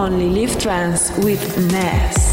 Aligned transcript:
to 0.00 0.06
You 0.06 0.12
Only 0.12 0.30
Live 0.30 0.58
Trance 0.58 1.10
with 1.18 1.72
Ness. 1.72 2.29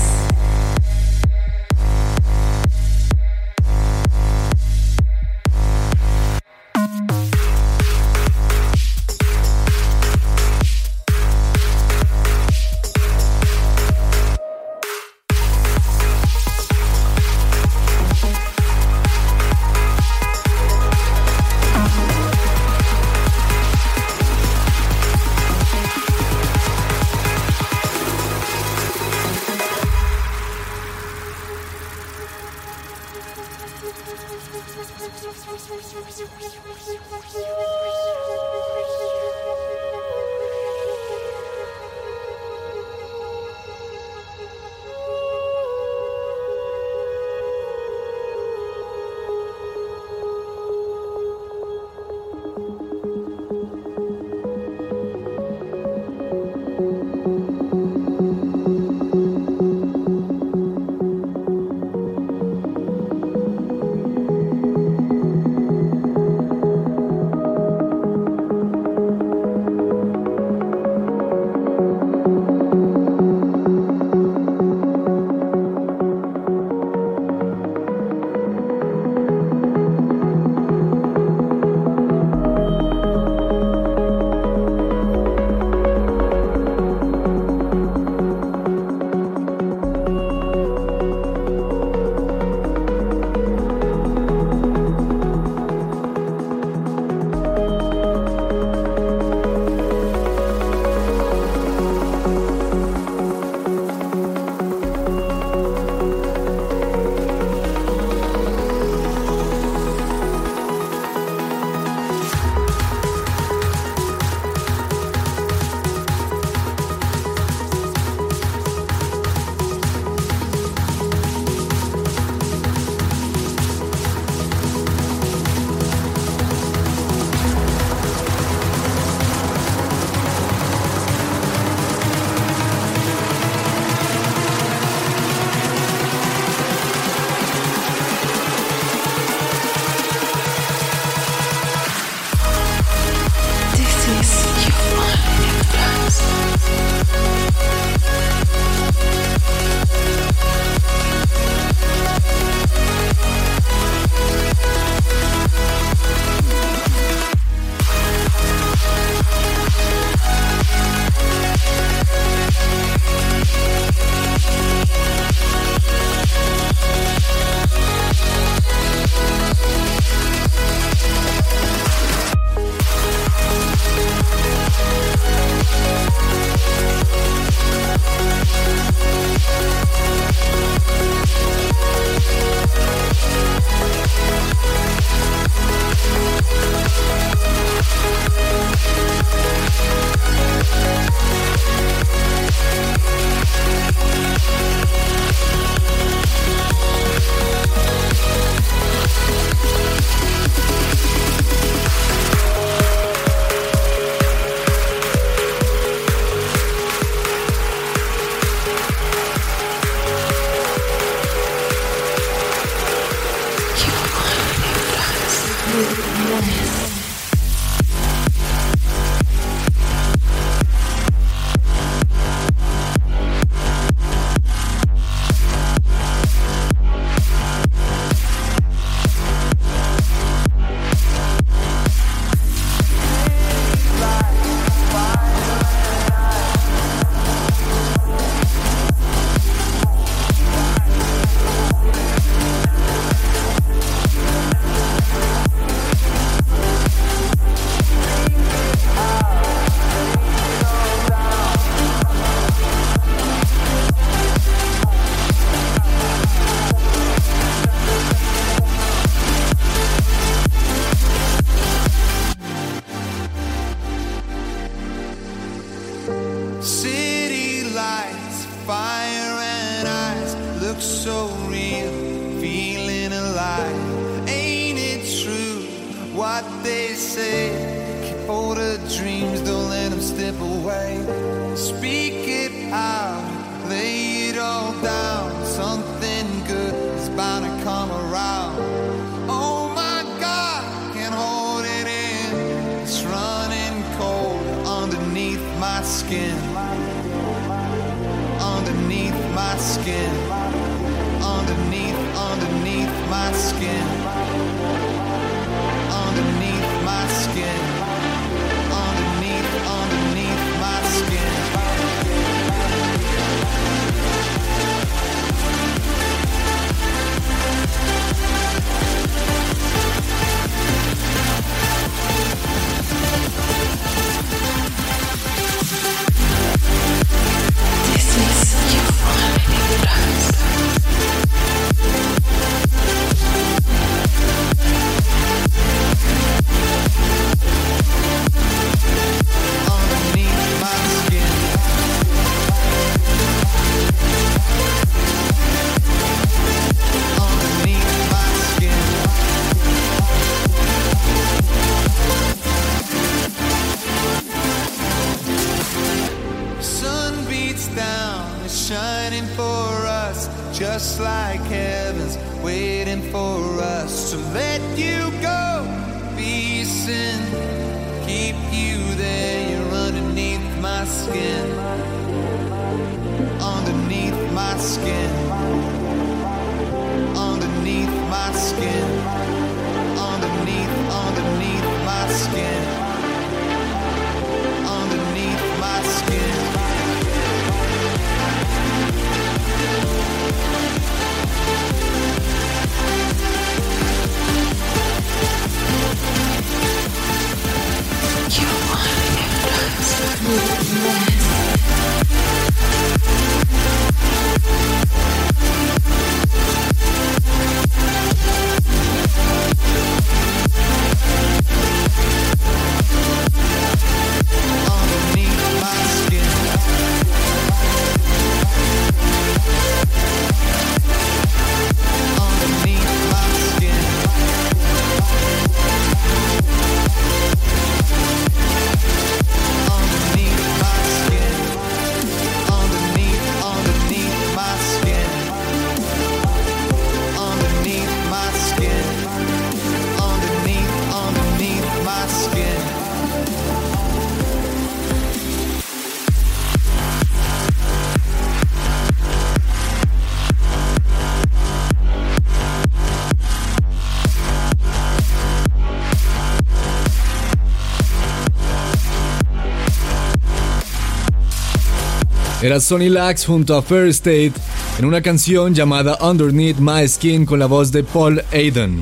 Era 462.47 462.61
Sonny 462.61 462.87
Lax 462.87 463.25
junto 463.25 463.57
a 463.57 463.61
Fair 463.61 463.87
State 463.87 464.31
en 464.79 464.85
una 464.85 465.01
canción 465.01 465.53
llamada 465.53 465.97
Underneath 465.99 466.59
My 466.59 466.87
Skin 466.87 467.25
con 467.25 467.39
la 467.39 467.45
voz 467.45 467.73
de 467.73 467.83
Paul 467.83 468.23
Aiden. 468.31 468.79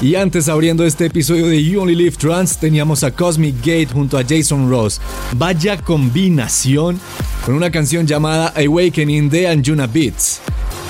Y 0.00 0.14
antes 0.14 0.48
abriendo 0.48 0.82
este 0.86 1.04
episodio 1.04 1.46
de 1.46 1.62
You 1.62 1.82
Only 1.82 1.94
Live 1.94 2.16
Trans 2.16 2.56
teníamos 2.56 3.04
a 3.04 3.10
Cosmic 3.10 3.56
Gate 3.58 3.88
junto 3.92 4.16
a 4.16 4.24
Jason 4.26 4.70
Ross. 4.70 4.98
Vaya 5.36 5.76
combinación 5.76 6.98
con 7.44 7.54
una 7.54 7.70
canción 7.70 8.06
llamada 8.06 8.54
Awakening 8.56 9.28
de 9.28 9.46
Anjuna 9.46 9.86
Beats. 9.86 10.40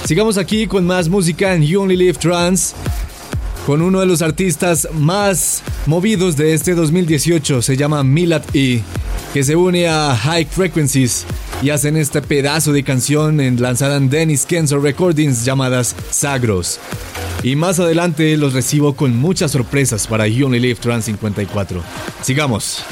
Sigamos 0.04 0.38
aquí 0.38 0.68
con 0.68 0.86
más 0.86 1.08
música 1.08 1.52
en 1.54 1.64
You 1.64 1.82
Only 1.82 1.96
Live 1.96 2.18
Trans 2.20 2.72
con 3.66 3.82
uno 3.82 3.98
de 3.98 4.06
los 4.06 4.22
artistas 4.22 4.86
más 4.92 5.60
movidos 5.86 6.36
de 6.36 6.54
este 6.54 6.76
2018, 6.76 7.62
se 7.62 7.76
llama 7.76 8.04
Milad 8.04 8.42
E, 8.54 8.80
que 9.34 9.42
se 9.42 9.56
une 9.56 9.88
a 9.88 10.14
High 10.14 10.44
Frequencies 10.44 11.26
y 11.62 11.70
hacen 11.70 11.96
este 11.96 12.20
pedazo 12.20 12.72
de 12.72 12.82
canción 12.82 13.40
en, 13.40 13.62
lanzada 13.62 13.96
en 13.96 14.10
Dennis 14.10 14.44
Kenzo 14.44 14.80
Recordings 14.80 15.44
llamadas 15.44 15.94
Sagros. 16.10 16.80
Y 17.42 17.56
más 17.56 17.78
adelante 17.78 18.36
los 18.36 18.52
recibo 18.52 18.94
con 18.94 19.16
muchas 19.16 19.52
sorpresas 19.52 20.06
para 20.06 20.26
You 20.26 20.46
Only 20.46 20.60
Live 20.60 20.80
Trans 20.80 21.04
54. 21.04 21.82
Sigamos. 22.22 22.84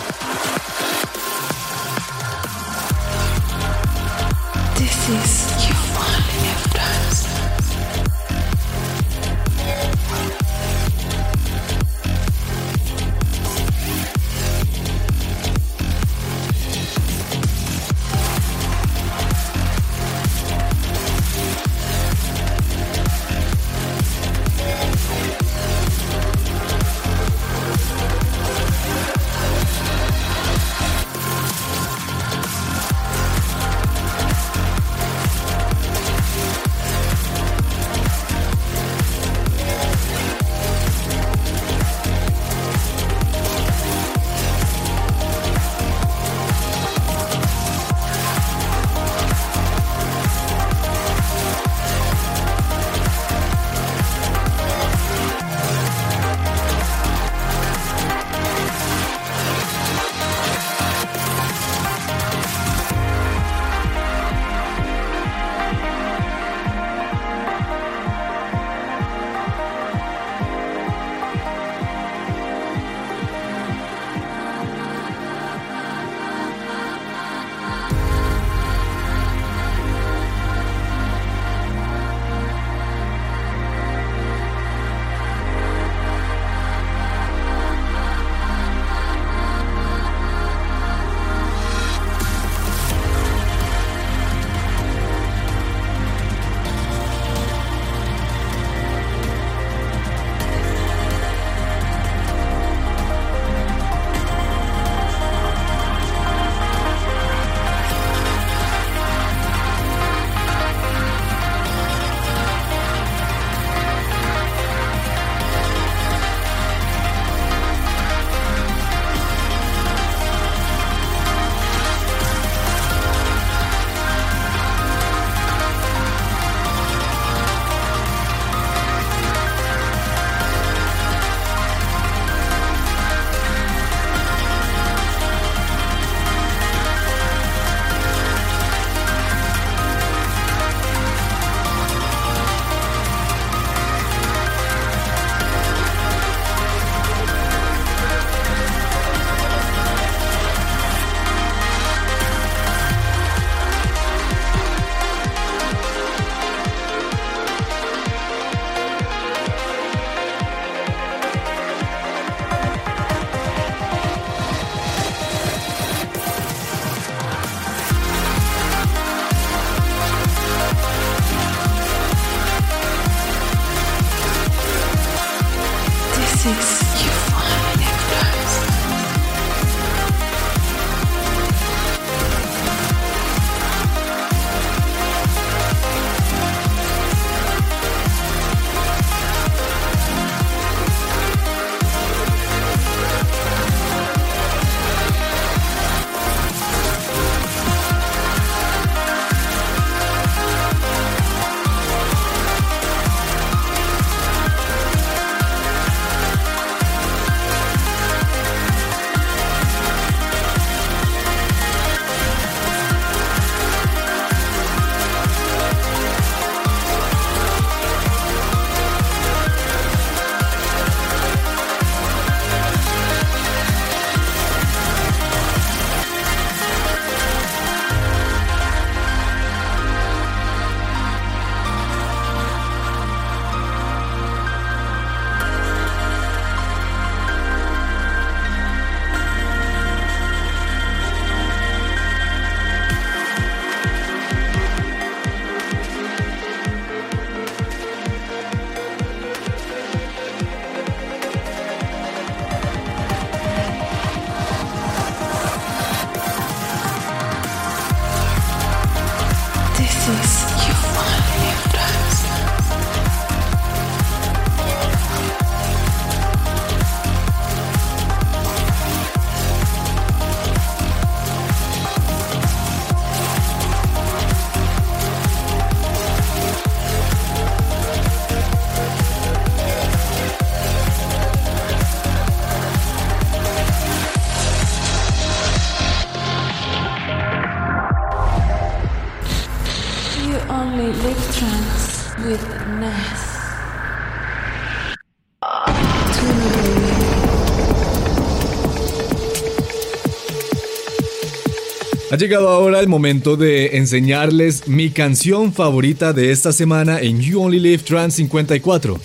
Llegado 302.21 302.51
ahora 302.51 302.81
el 302.81 302.87
momento 302.87 303.39
de 303.39 303.79
enseñarles 303.79 304.69
mi 304.69 304.91
canción 304.91 305.55
favorita 305.55 306.13
de 306.13 306.33
esta 306.33 306.53
semana 306.53 307.01
en 307.01 307.19
You 307.19 307.41
Only 307.41 307.59
Live 307.59 307.83
Trans 307.83 308.13
54. 308.15 309.01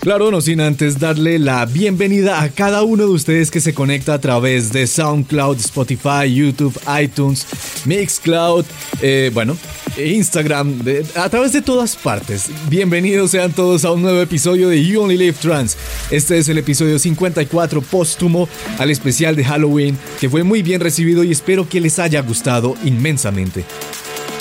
Claro, 0.00 0.32
no 0.32 0.40
sin 0.40 0.60
antes 0.60 0.98
darle 0.98 1.38
la 1.38 1.64
bienvenida 1.64 2.42
a 2.42 2.48
cada 2.48 2.82
uno 2.82 3.04
de 3.04 3.10
ustedes 3.10 3.52
que 3.52 3.60
se 3.60 3.72
conecta 3.72 4.14
a 4.14 4.20
través 4.20 4.72
de 4.72 4.88
SoundCloud, 4.88 5.58
Spotify, 5.58 6.32
YouTube, 6.34 6.76
iTunes, 7.00 7.46
Mixcloud, 7.84 8.64
eh, 9.00 9.30
bueno, 9.32 9.56
Instagram, 9.98 10.80
a 11.14 11.28
través 11.28 11.52
de 11.52 11.62
todas 11.62 11.96
partes. 11.96 12.50
Bienvenidos 12.68 13.30
sean 13.30 13.52
todos 13.52 13.84
a 13.84 13.92
un 13.92 14.02
nuevo 14.02 14.20
episodio 14.20 14.68
de 14.68 14.84
You 14.84 15.02
Only 15.02 15.16
Live 15.16 15.36
Trans. 15.40 15.76
Este 16.10 16.38
es 16.38 16.48
el 16.48 16.58
episodio 16.58 16.98
54 16.98 17.80
póstumo 17.80 18.48
al 18.78 18.90
especial 18.90 19.36
de 19.36 19.44
Halloween, 19.44 19.96
que 20.20 20.28
fue 20.28 20.42
muy 20.42 20.62
bien 20.62 20.80
recibido 20.80 21.24
y 21.24 21.32
espero 21.32 21.68
que 21.68 21.80
les 21.80 21.98
haya 21.98 22.20
gustado 22.20 22.74
inmensamente. 22.84 23.64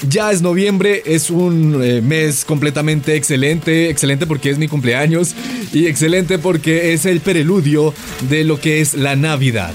Ya 0.10 0.32
es 0.32 0.42
noviembre, 0.42 1.02
es 1.06 1.30
un 1.30 1.82
eh, 1.82 2.02
mes 2.02 2.44
completamente 2.44 3.16
excelente, 3.16 3.90
excelente 3.90 4.28
porque 4.28 4.50
es 4.50 4.58
mi 4.58 4.68
cumpleaños 4.68 5.34
y 5.72 5.88
excelente 5.88 6.38
porque 6.38 6.94
es 6.94 7.06
el 7.06 7.22
preludio 7.22 7.94
de 8.30 8.44
lo 8.44 8.60
que 8.60 8.82
es 8.82 8.94
la 8.94 9.16
Navidad. 9.16 9.74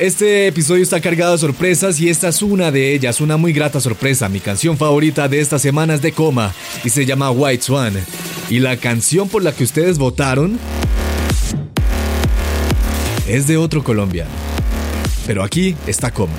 Este 0.00 0.46
episodio 0.46 0.82
está 0.82 1.00
cargado 1.00 1.32
de 1.32 1.38
sorpresas 1.38 1.98
y 2.00 2.10
esta 2.10 2.28
es 2.28 2.42
una 2.42 2.70
de 2.70 2.92
ellas, 2.92 3.22
una 3.22 3.38
muy 3.38 3.54
grata 3.54 3.80
sorpresa. 3.80 4.28
Mi 4.28 4.40
canción 4.40 4.76
favorita 4.76 5.26
de 5.26 5.40
esta 5.40 5.58
semana 5.58 5.94
es 5.94 6.02
de 6.02 6.12
Coma 6.12 6.52
y 6.84 6.90
se 6.90 7.06
llama 7.06 7.30
White 7.30 7.62
Swan. 7.62 7.94
Y 8.50 8.58
la 8.58 8.76
canción 8.76 9.26
por 9.26 9.42
la 9.42 9.52
que 9.52 9.64
ustedes 9.64 9.96
votaron 9.96 10.58
es 13.26 13.46
de 13.46 13.56
otro 13.56 13.82
colombiano. 13.82 14.30
Pero 15.26 15.42
aquí 15.42 15.74
está 15.86 16.10
Coma. 16.10 16.34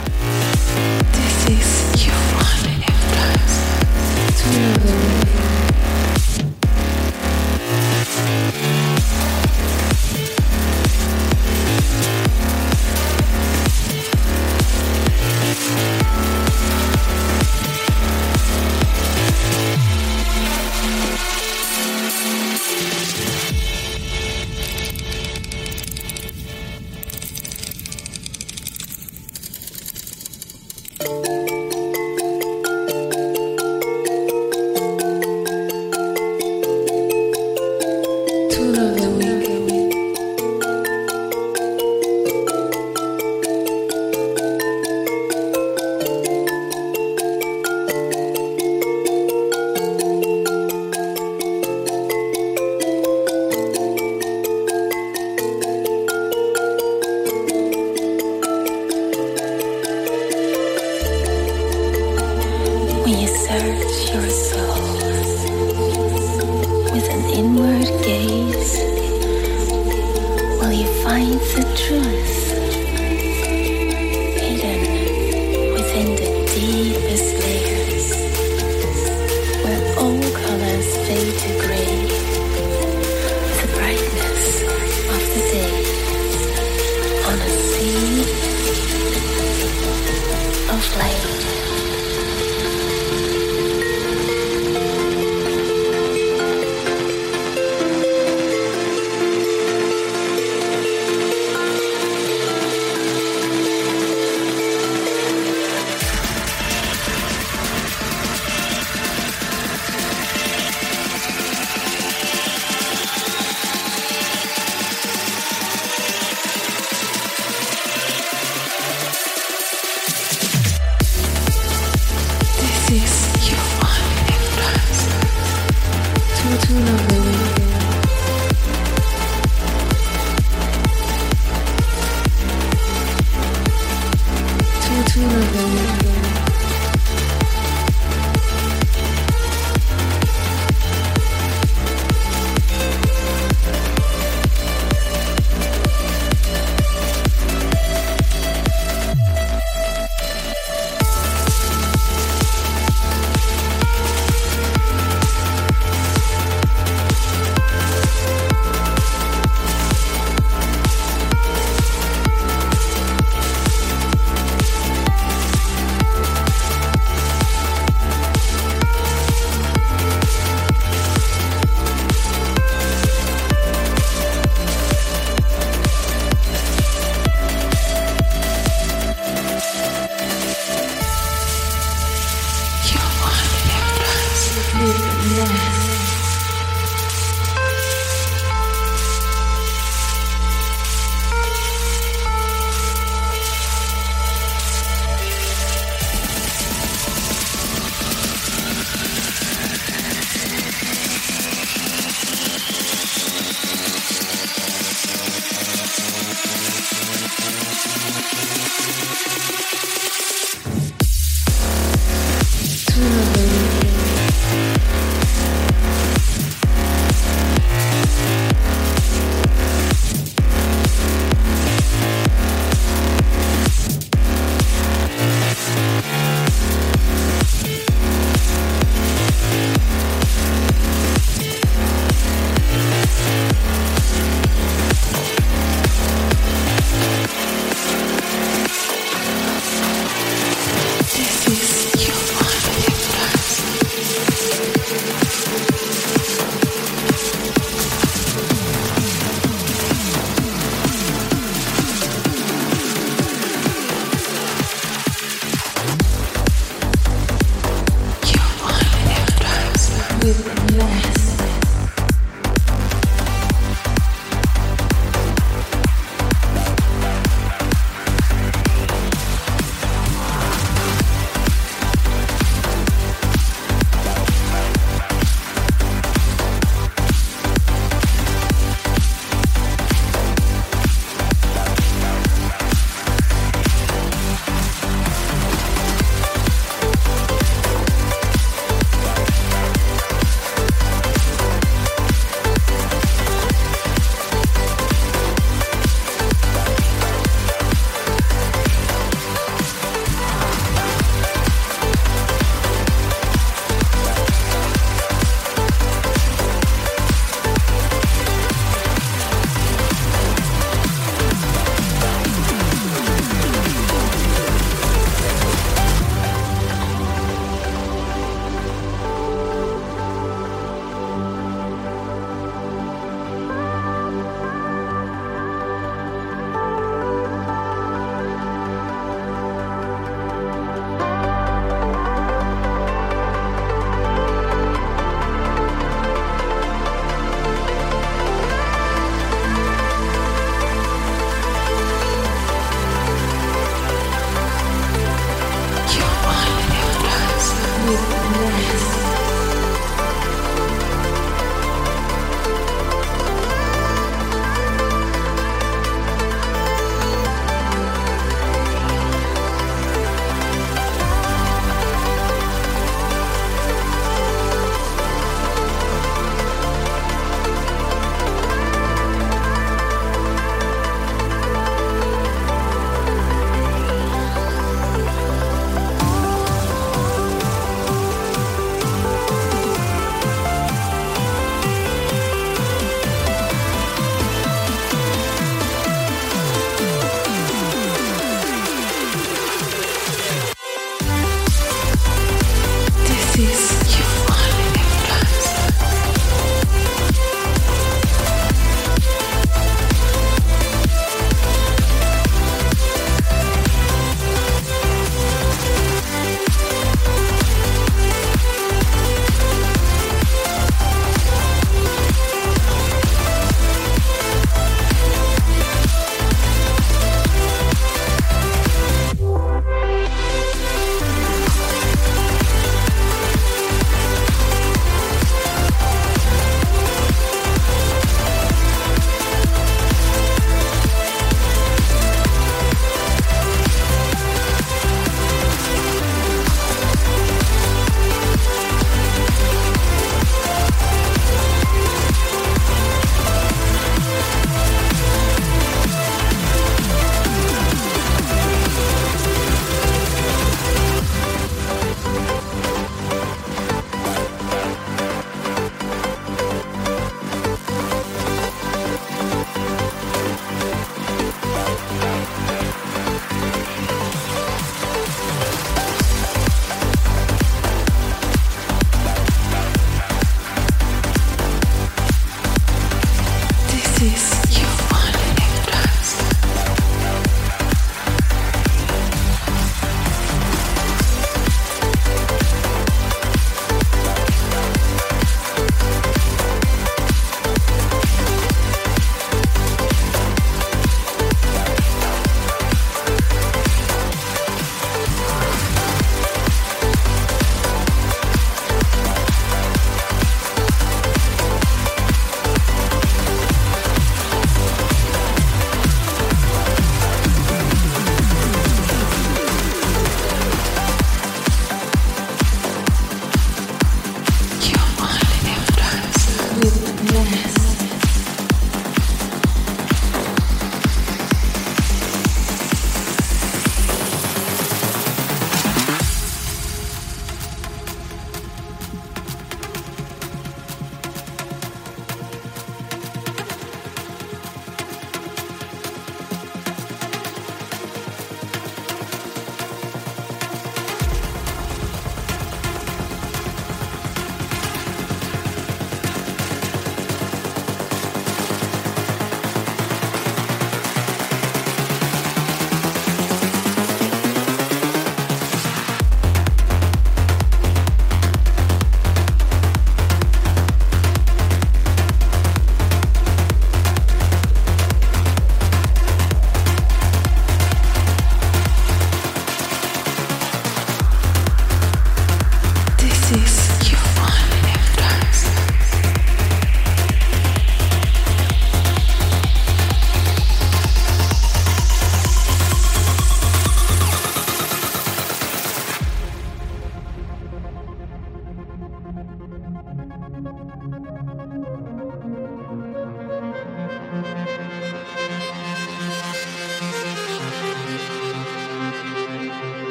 with 260.23 260.66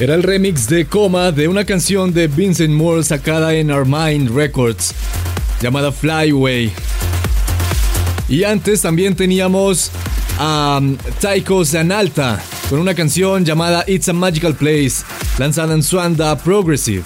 Era 0.00 0.14
el 0.14 0.22
remix 0.22 0.68
de 0.68 0.86
Coma 0.86 1.32
de 1.32 1.48
una 1.48 1.64
canción 1.64 2.14
de 2.14 2.28
Vincent 2.28 2.72
Moore 2.72 3.02
sacada 3.02 3.52
en 3.54 3.72
Our 3.72 3.84
Mind 3.84 4.30
Records 4.30 4.94
llamada 5.60 5.90
Flyway. 5.90 6.70
Y 8.28 8.44
antes 8.44 8.82
también 8.82 9.16
teníamos 9.16 9.90
a 10.38 10.78
um, 10.80 10.96
Taiko 11.20 11.64
Zanalta 11.64 12.40
con 12.70 12.78
una 12.78 12.94
canción 12.94 13.44
llamada 13.44 13.82
It's 13.88 14.08
a 14.08 14.12
Magical 14.12 14.54
Place 14.54 15.02
lanzada 15.36 15.74
en 15.74 15.82
Swanda 15.82 16.38
Progressive. 16.38 17.02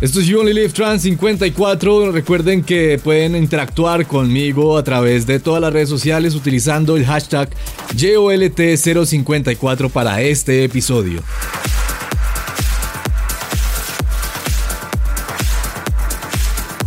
Esto 0.00 0.20
es 0.20 0.26
You 0.26 0.40
Only 0.40 0.52
Live 0.52 0.70
Trans 0.70 1.02
54. 1.02 2.12
Recuerden 2.12 2.62
que 2.62 3.00
pueden 3.02 3.34
interactuar 3.34 4.06
conmigo 4.06 4.78
a 4.78 4.84
través 4.84 5.26
de 5.26 5.40
todas 5.40 5.60
las 5.60 5.72
redes 5.72 5.88
sociales 5.88 6.36
utilizando 6.36 6.96
el 6.96 7.04
hashtag 7.04 7.48
JOLT054 7.96 9.90
para 9.90 10.20
este 10.22 10.64
episodio. 10.64 11.22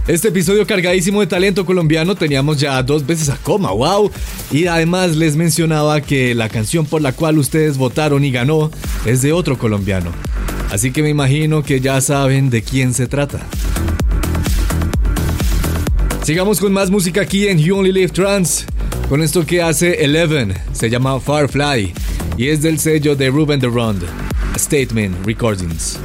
Este 0.08 0.28
episodio 0.28 0.68
cargadísimo 0.68 1.22
de 1.22 1.28
talento 1.28 1.66
colombiano 1.66 2.14
teníamos 2.14 2.60
ya 2.60 2.82
dos 2.84 3.06
veces 3.08 3.30
a 3.30 3.38
coma, 3.38 3.72
wow. 3.72 4.12
Y 4.52 4.68
además 4.68 5.16
les 5.16 5.36
mencionaba 5.36 6.02
que 6.02 6.36
la 6.36 6.48
canción 6.48 6.86
por 6.86 7.02
la 7.02 7.12
cual 7.12 7.40
ustedes 7.40 7.78
votaron 7.78 8.24
y 8.24 8.30
ganó 8.30 8.70
es 9.06 9.24
de 9.24 9.34
otro 9.34 9.58
colombiano. 9.58 10.12
Así 10.72 10.92
que 10.92 11.02
me 11.02 11.10
imagino 11.10 11.64
que 11.64 11.80
ya 11.80 12.02
saben 12.02 12.52
de 12.52 12.62
quién 12.62 12.94
se 12.94 13.08
trata. 13.08 13.40
Sigamos 16.24 16.60
con 16.60 16.74
más 16.74 16.92
música 16.92 17.22
aquí 17.22 17.48
en 17.48 17.58
You 17.58 17.78
Only 17.78 17.92
Live 17.92 18.10
Trans. 18.10 18.66
Con 19.10 19.22
esto 19.22 19.46
que 19.46 19.62
hace 19.62 20.04
Eleven, 20.04 20.54
se 20.74 20.90
llama 20.90 21.20
Firefly 21.20 21.94
y 22.38 22.50
es 22.50 22.62
del 22.62 22.80
sello 22.80 23.16
de 23.16 23.30
Ruben 23.30 23.62
Rond, 23.62 24.04
Statement 24.58 25.26
Recordings. 25.26 26.00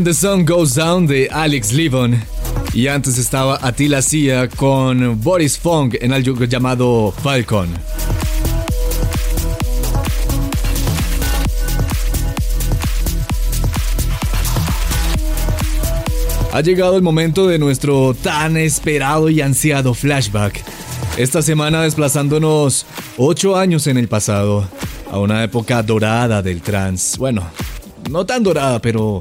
When 0.00 0.06
the 0.06 0.14
Sun 0.14 0.46
Goes 0.46 0.76
Down 0.76 1.06
de 1.06 1.28
Alex 1.30 1.74
Levon. 1.74 2.18
Y 2.72 2.86
antes 2.86 3.18
estaba 3.18 3.58
Attila 3.60 4.00
Sia 4.00 4.48
con 4.48 5.20
Boris 5.20 5.58
Fong 5.58 5.94
en 6.00 6.14
algo 6.14 6.42
llamado 6.46 7.12
Falcon. 7.22 7.68
Ha 16.54 16.60
llegado 16.62 16.96
el 16.96 17.02
momento 17.02 17.46
de 17.46 17.58
nuestro 17.58 18.14
tan 18.14 18.56
esperado 18.56 19.28
y 19.28 19.42
ansiado 19.42 19.92
flashback. 19.92 20.64
Esta 21.18 21.42
semana 21.42 21.82
desplazándonos 21.82 22.86
8 23.18 23.54
años 23.54 23.86
en 23.86 23.98
el 23.98 24.08
pasado, 24.08 24.66
a 25.12 25.18
una 25.18 25.44
época 25.44 25.82
dorada 25.82 26.40
del 26.40 26.62
trance. 26.62 27.18
Bueno, 27.18 27.42
no 28.08 28.24
tan 28.24 28.42
dorada, 28.42 28.80
pero 28.80 29.20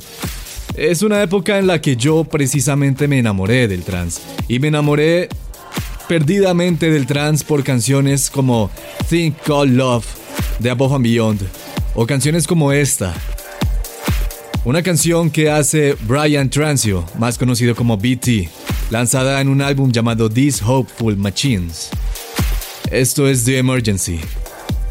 es 0.80 1.02
una 1.04 1.22
época 1.22 1.60
en 1.60 1.68
la 1.68 1.82
que 1.82 1.98
yo 1.98 2.24
precisamente 2.24 3.08
me 3.08 3.20
enamoré 3.20 3.68
del 3.68 3.84
trance. 3.84 4.22
Y 4.48 4.60
me 4.60 4.70
enamoré 4.70 5.28
perdidamente 6.08 6.90
del 6.90 7.06
trance 7.06 7.44
por 7.44 7.64
canciones 7.64 8.30
como 8.30 8.72
Think 9.10 9.36
Call 9.46 9.76
Love 9.76 10.06
de 10.60 10.70
Above 10.70 10.96
and 10.96 11.04
Beyond. 11.04 11.42
O 11.96 12.08
canciones 12.08 12.48
como 12.48 12.72
esta. 12.72 13.14
Una 14.64 14.82
canción 14.82 15.30
que 15.30 15.50
hace 15.50 15.98
Brian 16.08 16.50
Transio, 16.50 17.06
más 17.18 17.38
conocido 17.38 17.76
como 17.76 17.98
BT, 17.98 18.50
lanzada 18.90 19.42
en 19.42 19.50
un 19.50 19.62
álbum 19.62 19.92
llamado 19.92 20.30
These 20.30 20.64
Hopeful 20.66 21.18
Machines. 21.18 21.90
Esto 22.90 23.28
es 23.28 23.44
The 23.44 23.58
Emergency, 23.58 24.20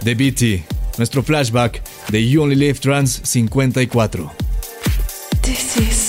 de 0.02 0.14
BT, 0.14 0.64
nuestro 0.98 1.22
flashback 1.22 1.82
de 2.10 2.28
You 2.28 2.42
Only 2.42 2.56
Live 2.56 2.78
Trans 2.80 3.20
54. 3.24 4.47
This 5.48 5.78
is 5.78 6.07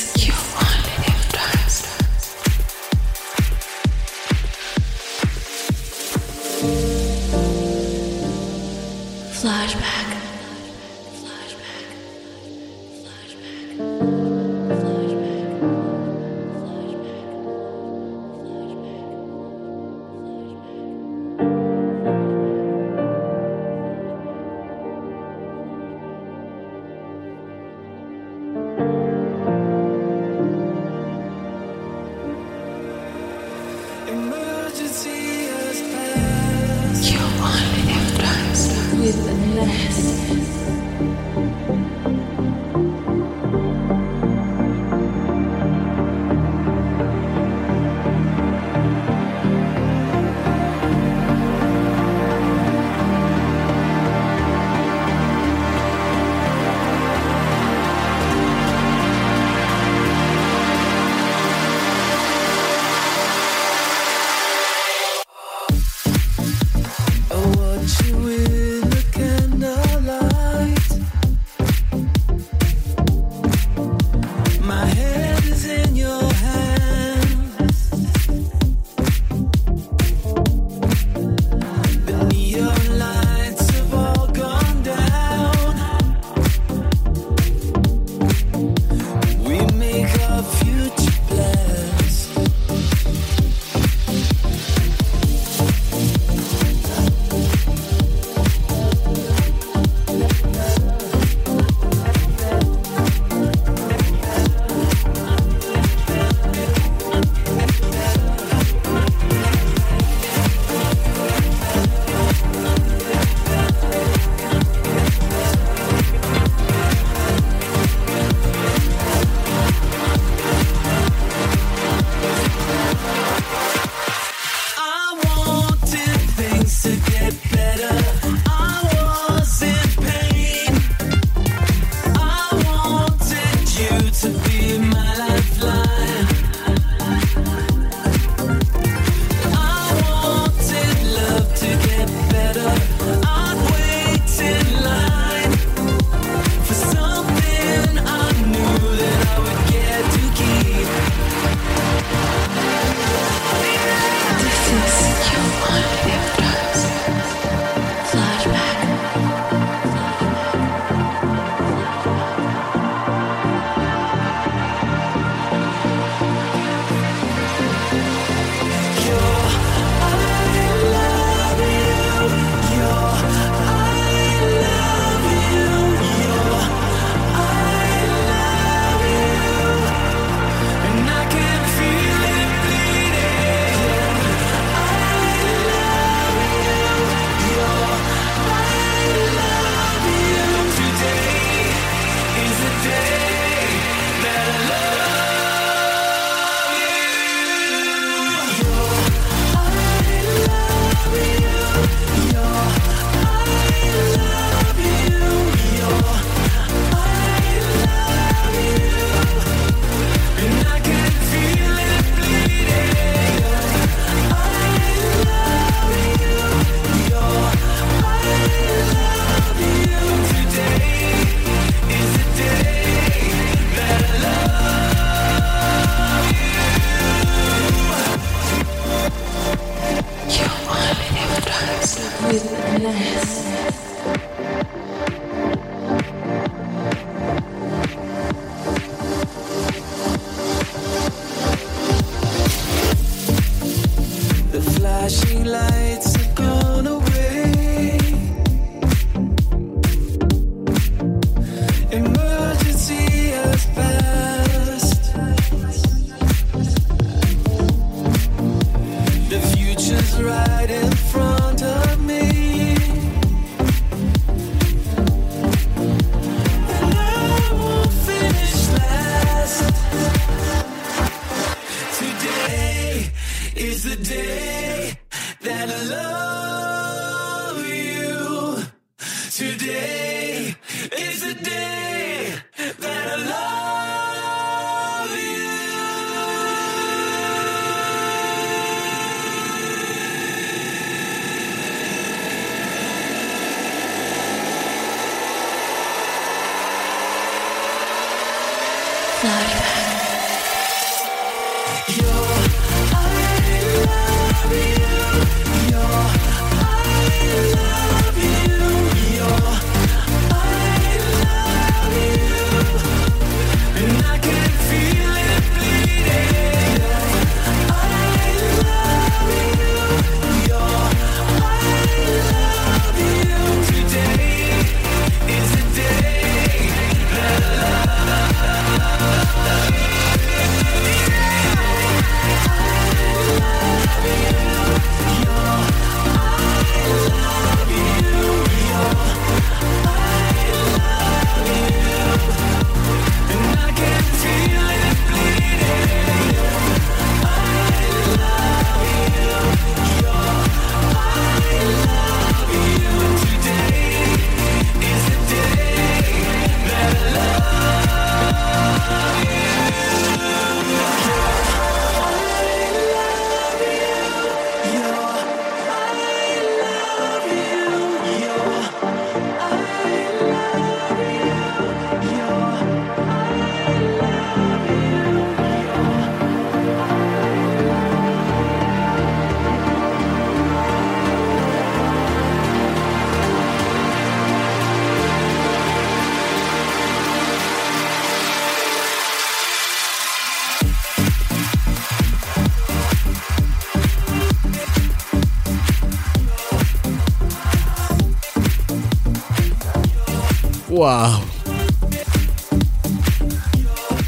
Wow. 400.80 401.20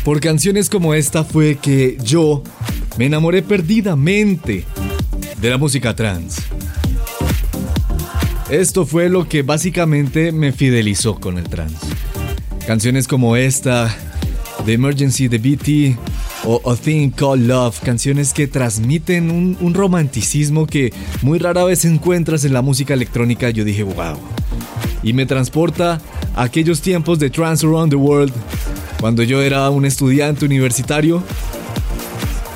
Por 0.06 0.22
canciones 0.22 0.70
como 0.70 0.94
esta 0.94 1.26
fue 1.26 1.58
que 1.58 1.98
yo 2.02 2.44
me 2.98 3.08
enamoré 3.08 3.42
perdidamente 3.42 4.64
de 5.42 5.50
la 5.50 5.58
música 5.58 5.94
trans. 5.98 6.38
Esto 8.50 8.86
fue 8.86 9.10
lo 9.10 9.28
que 9.28 9.42
básicamente 9.42 10.32
me 10.32 10.54
fidelizó 10.54 11.20
con 11.20 11.38
el 11.38 11.50
trans. 11.50 11.76
Canciones 12.66 13.06
como 13.06 13.36
esta, 13.36 13.94
The 14.66 14.72
Emergency 14.72 15.28
de 15.28 15.40
BT 15.40 16.00
o 16.46 16.72
A 16.72 16.78
Thing 16.78 17.10
Called 17.10 17.48
Love, 17.48 17.82
canciones 17.82 18.32
que 18.32 18.48
transmiten 18.48 19.30
un, 19.30 19.58
un, 19.60 19.74
romanticismo 19.74 20.68
que 20.68 20.94
muy 21.22 21.38
rara 21.38 21.66
vez 21.66 21.84
encuentras 21.84 22.46
en 22.46 22.54
la 22.54 22.62
música 22.62 22.94
electrónica, 22.94 23.50
yo 23.50 23.66
dije, 23.66 23.84
wow. 23.84 24.18
Y 25.04 25.12
me 25.12 25.26
transporta 25.26 26.00
aquellos 26.36 26.82
tiempos 26.82 27.20
de 27.20 27.30
Trans 27.30 27.64
Around 27.64 27.92
the 27.92 27.96
World, 27.96 28.34
cuando 29.00 29.24
yo 29.24 29.42
era 29.42 29.70
un 29.70 29.86
estudiante 29.86 30.46
universitario, 30.46 31.24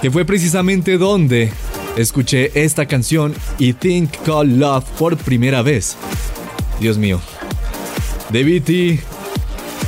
que 0.01 0.11
fue 0.11 0.25
precisamente 0.25 0.97
donde 0.97 1.51
escuché 1.97 2.51
esta 2.53 2.85
canción 2.85 3.33
y 3.57 3.73
Think 3.73 4.11
Call 4.25 4.59
Love 4.59 4.85
por 4.97 5.17
primera 5.17 5.61
vez. 5.61 5.95
Dios 6.79 6.97
mío. 6.97 7.19
De 8.31 8.43
BT 8.43 9.01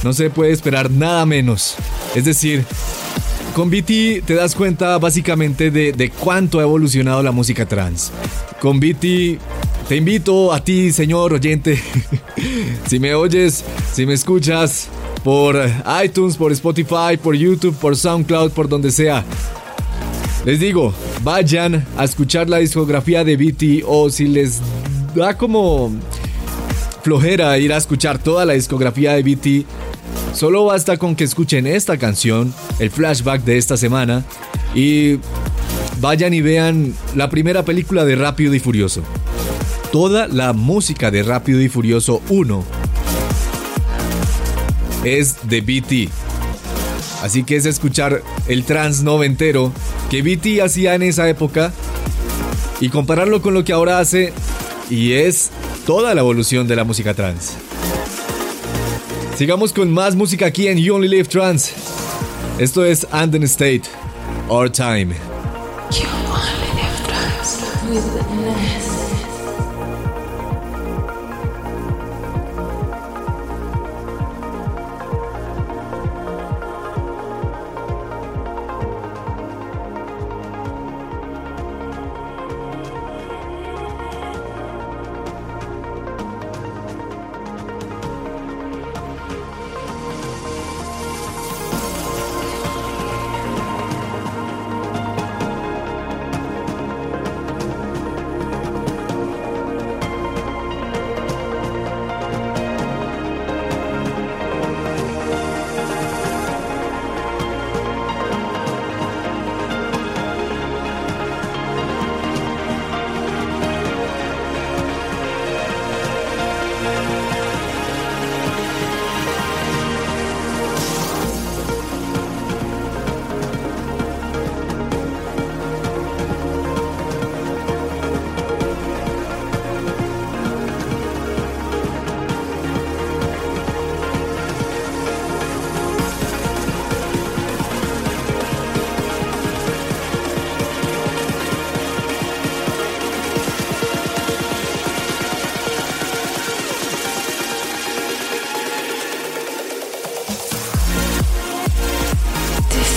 no 0.03 0.13
se 0.13 0.29
puede 0.29 0.51
esperar 0.51 0.89
nada 0.89 1.25
menos. 1.25 1.75
Es 2.15 2.25
decir, 2.25 2.63
con 3.53 3.69
BT 3.69 4.23
te 4.25 4.35
das 4.35 4.55
cuenta 4.55 4.97
básicamente 4.97 5.71
de, 5.71 5.91
de 5.91 6.09
cuánto 6.09 6.59
ha 6.59 6.63
evolucionado 6.63 7.21
la 7.23 7.31
música 7.31 7.65
trans. 7.65 8.11
Con 8.61 8.79
BT 8.79 9.39
te 9.87 9.95
invito 9.95 10.51
a 10.51 10.61
ti, 10.61 10.91
señor 10.91 11.33
oyente, 11.33 11.81
si 12.87 12.99
me 12.99 13.13
oyes, 13.13 13.63
si 13.93 14.05
me 14.05 14.13
escuchas 14.13 14.89
por 15.23 15.57
iTunes, 16.03 16.35
por 16.35 16.51
Spotify, 16.51 17.15
por 17.21 17.35
YouTube, 17.35 17.75
por 17.75 17.95
SoundCloud, 17.95 18.51
por 18.51 18.67
donde 18.67 18.91
sea. 18.91 19.23
Les 20.45 20.59
digo, 20.59 20.93
vayan 21.23 21.85
a 21.97 22.03
escuchar 22.03 22.49
la 22.49 22.57
discografía 22.57 23.23
de 23.23 23.37
BT 23.37 23.83
o. 23.85 24.09
Si 24.09 24.27
les 24.27 24.59
da 25.15 25.37
como 25.37 25.93
flojera 27.01 27.57
ir 27.57 27.71
a 27.71 27.77
escuchar 27.77 28.17
toda 28.17 28.45
la 28.45 28.53
discografía 28.53 29.13
de 29.13 29.23
BT, 29.23 29.65
solo 30.33 30.65
basta 30.65 30.97
con 30.97 31.15
que 31.15 31.23
escuchen 31.23 31.65
esta 31.65 31.97
canción, 31.97 32.53
el 32.79 32.91
flashback 32.91 33.43
de 33.43 33.57
esta 33.57 33.77
semana, 33.77 34.25
y 34.75 35.19
vayan 36.01 36.33
y 36.33 36.41
vean 36.41 36.93
la 37.15 37.29
primera 37.29 37.63
película 37.63 38.03
de 38.03 38.15
Rápido 38.17 38.53
y 38.53 38.59
Furioso 38.59 39.01
toda 39.91 40.27
la 40.27 40.53
música 40.53 41.11
de 41.11 41.23
Rápido 41.23 41.61
y 41.61 41.69
Furioso 41.69 42.21
1 42.29 42.63
es 45.03 45.47
de 45.47 45.61
BT. 45.61 46.11
Así 47.23 47.43
que 47.43 47.55
es 47.55 47.65
escuchar 47.65 48.21
el 48.47 48.63
trans 48.63 49.03
noventero 49.03 49.71
que 50.09 50.21
BT 50.21 50.61
hacía 50.63 50.95
en 50.95 51.03
esa 51.03 51.27
época 51.29 51.71
y 52.79 52.89
compararlo 52.89 53.41
con 53.41 53.53
lo 53.53 53.63
que 53.63 53.73
ahora 53.73 53.99
hace 53.99 54.33
y 54.89 55.13
es 55.13 55.51
toda 55.85 56.13
la 56.13 56.21
evolución 56.21 56.67
de 56.67 56.75
la 56.75 56.83
música 56.83 57.13
trans. 57.13 57.53
Sigamos 59.37 59.73
con 59.73 59.91
más 59.91 60.15
música 60.15 60.47
aquí 60.47 60.67
en 60.67 60.77
You 60.77 60.95
Only 60.95 61.07
Live 61.07 61.25
Trans. 61.25 61.71
Esto 62.59 62.83
es 62.83 63.07
Anden 63.11 63.43
State, 63.43 63.83
Our 64.49 64.69
Time. 64.69 65.26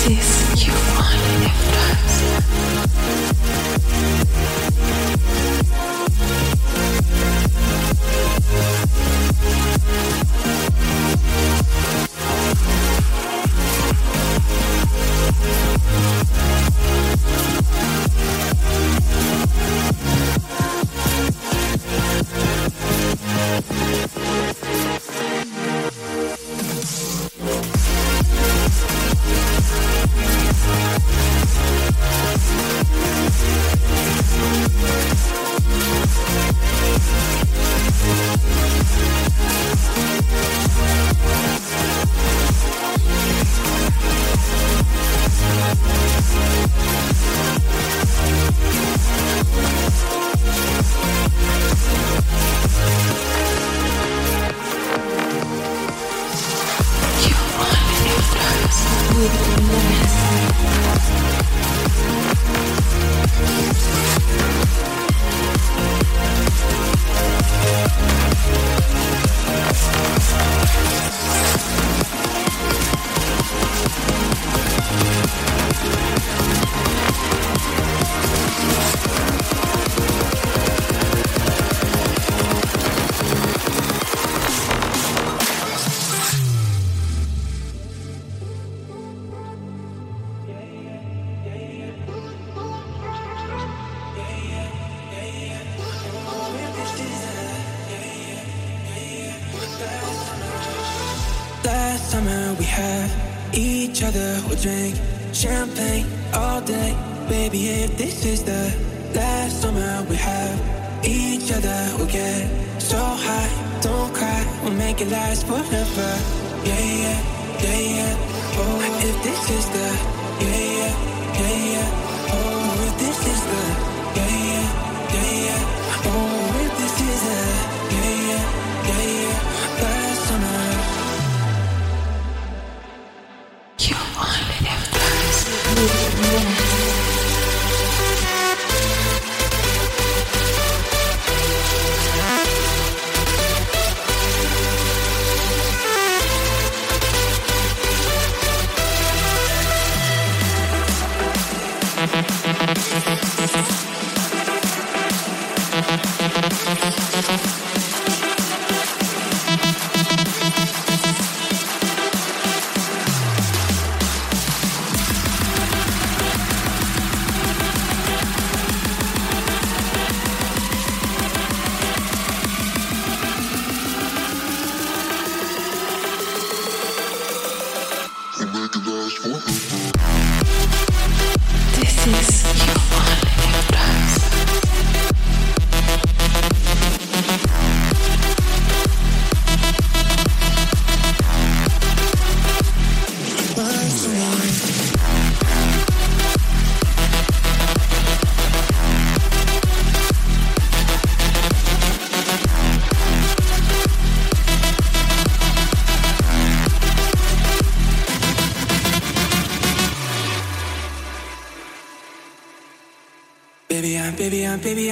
this 0.06 0.66
you 0.66 0.72
want. 0.72 1.79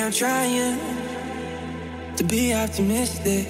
I'm, 0.08 0.14
trying 0.14 0.78
to 2.16 2.24
be 2.24 2.54
optimistic. 2.54 3.46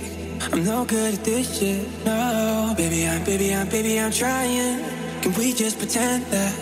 I'm 0.50 0.64
no 0.64 0.84
good 0.84 1.14
at 1.14 1.24
this 1.24 1.60
shit, 1.60 1.86
no. 2.04 2.74
Baby, 2.76 3.06
I'm, 3.06 3.22
baby, 3.22 3.54
I'm, 3.54 3.68
baby, 3.68 4.00
I'm 4.00 4.10
trying. 4.10 4.82
Can 5.22 5.34
we 5.34 5.52
just 5.52 5.78
pretend 5.78 6.24
that, 6.32 6.52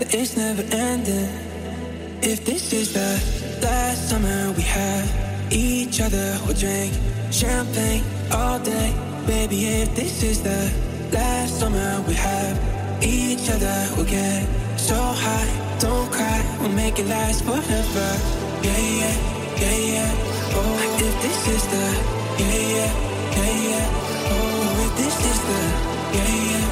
that 0.00 0.14
it's 0.14 0.36
never 0.36 0.60
ending? 0.70 1.30
If 2.20 2.44
this 2.44 2.74
is 2.74 2.92
the 2.92 3.08
last 3.66 4.10
summer 4.10 4.52
we 4.52 4.64
have 4.64 5.50
each 5.50 6.02
other, 6.02 6.38
we'll 6.44 6.54
drink 6.54 6.92
champagne 7.30 8.04
all 8.30 8.58
day. 8.58 8.92
Baby, 9.26 9.64
if 9.64 9.96
this 9.96 10.22
is 10.22 10.42
the 10.42 10.70
last 11.10 11.58
summer 11.58 12.04
we 12.06 12.12
have 12.12 13.02
each 13.02 13.48
other, 13.48 13.88
we'll 13.96 14.04
get 14.04 14.46
so 14.78 14.94
high. 14.94 15.78
Don't 15.78 16.12
cry, 16.12 16.58
we'll 16.60 16.68
make 16.68 16.98
it 16.98 17.06
last 17.06 17.44
forever. 17.44 18.44
Yeah, 18.60 18.76
yeah, 18.76 19.37
yeah, 19.60 19.76
yeah. 19.94 20.12
Oh, 20.54 20.98
if 21.06 21.14
this 21.22 21.48
is 21.48 21.64
the 21.72 21.86
yeah, 22.40 22.62
yeah, 22.74 22.92
yeah, 23.36 23.68
yeah. 23.70 23.88
Oh, 24.34 24.84
if 24.86 24.92
this 24.98 25.16
is 25.30 25.40
the 25.48 25.60
yeah, 26.16 26.34
yeah, 26.50 26.67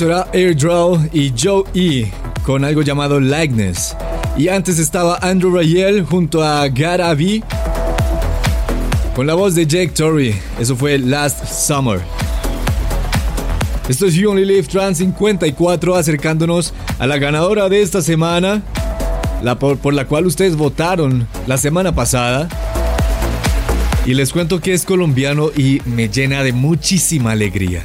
Era 0.00 0.26
Airdraw 0.32 0.98
y 1.12 1.30
Joe 1.36 1.64
E 1.74 2.10
con 2.46 2.64
algo 2.64 2.80
llamado 2.80 3.20
Likeness. 3.20 3.94
Y 4.38 4.48
antes 4.48 4.78
estaba 4.78 5.18
Andrew 5.20 5.54
Rayel 5.54 6.04
junto 6.04 6.42
a 6.42 6.68
Gara 6.68 7.10
V 7.12 7.42
con 9.14 9.26
la 9.26 9.34
voz 9.34 9.54
de 9.54 9.66
Jake 9.66 9.88
Torrey. 9.88 10.34
Eso 10.58 10.74
fue 10.74 10.98
Last 10.98 11.44
Summer. 11.44 12.00
Esto 13.88 14.06
es 14.06 14.14
You 14.14 14.30
Only 14.30 14.46
Live 14.46 14.68
Trans 14.68 14.98
54 14.98 15.94
acercándonos 15.94 16.72
a 16.98 17.06
la 17.06 17.18
ganadora 17.18 17.68
de 17.68 17.82
esta 17.82 18.00
semana, 18.00 18.62
la 19.42 19.58
por, 19.58 19.76
por 19.76 19.92
la 19.92 20.06
cual 20.06 20.24
ustedes 20.26 20.56
votaron 20.56 21.26
la 21.46 21.58
semana 21.58 21.94
pasada. 21.94 22.48
Y 24.06 24.14
les 24.14 24.32
cuento 24.32 24.60
que 24.60 24.72
es 24.72 24.84
colombiano 24.84 25.50
y 25.54 25.82
me 25.84 26.08
llena 26.08 26.42
de 26.42 26.52
muchísima 26.52 27.32
alegría. 27.32 27.84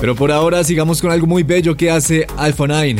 Pero 0.00 0.14
por 0.14 0.32
ahora 0.32 0.64
sigamos 0.64 1.02
con 1.02 1.10
algo 1.10 1.26
muy 1.26 1.42
bello 1.42 1.76
que 1.76 1.90
hace 1.90 2.26
Alpha 2.38 2.66
9, 2.66 2.96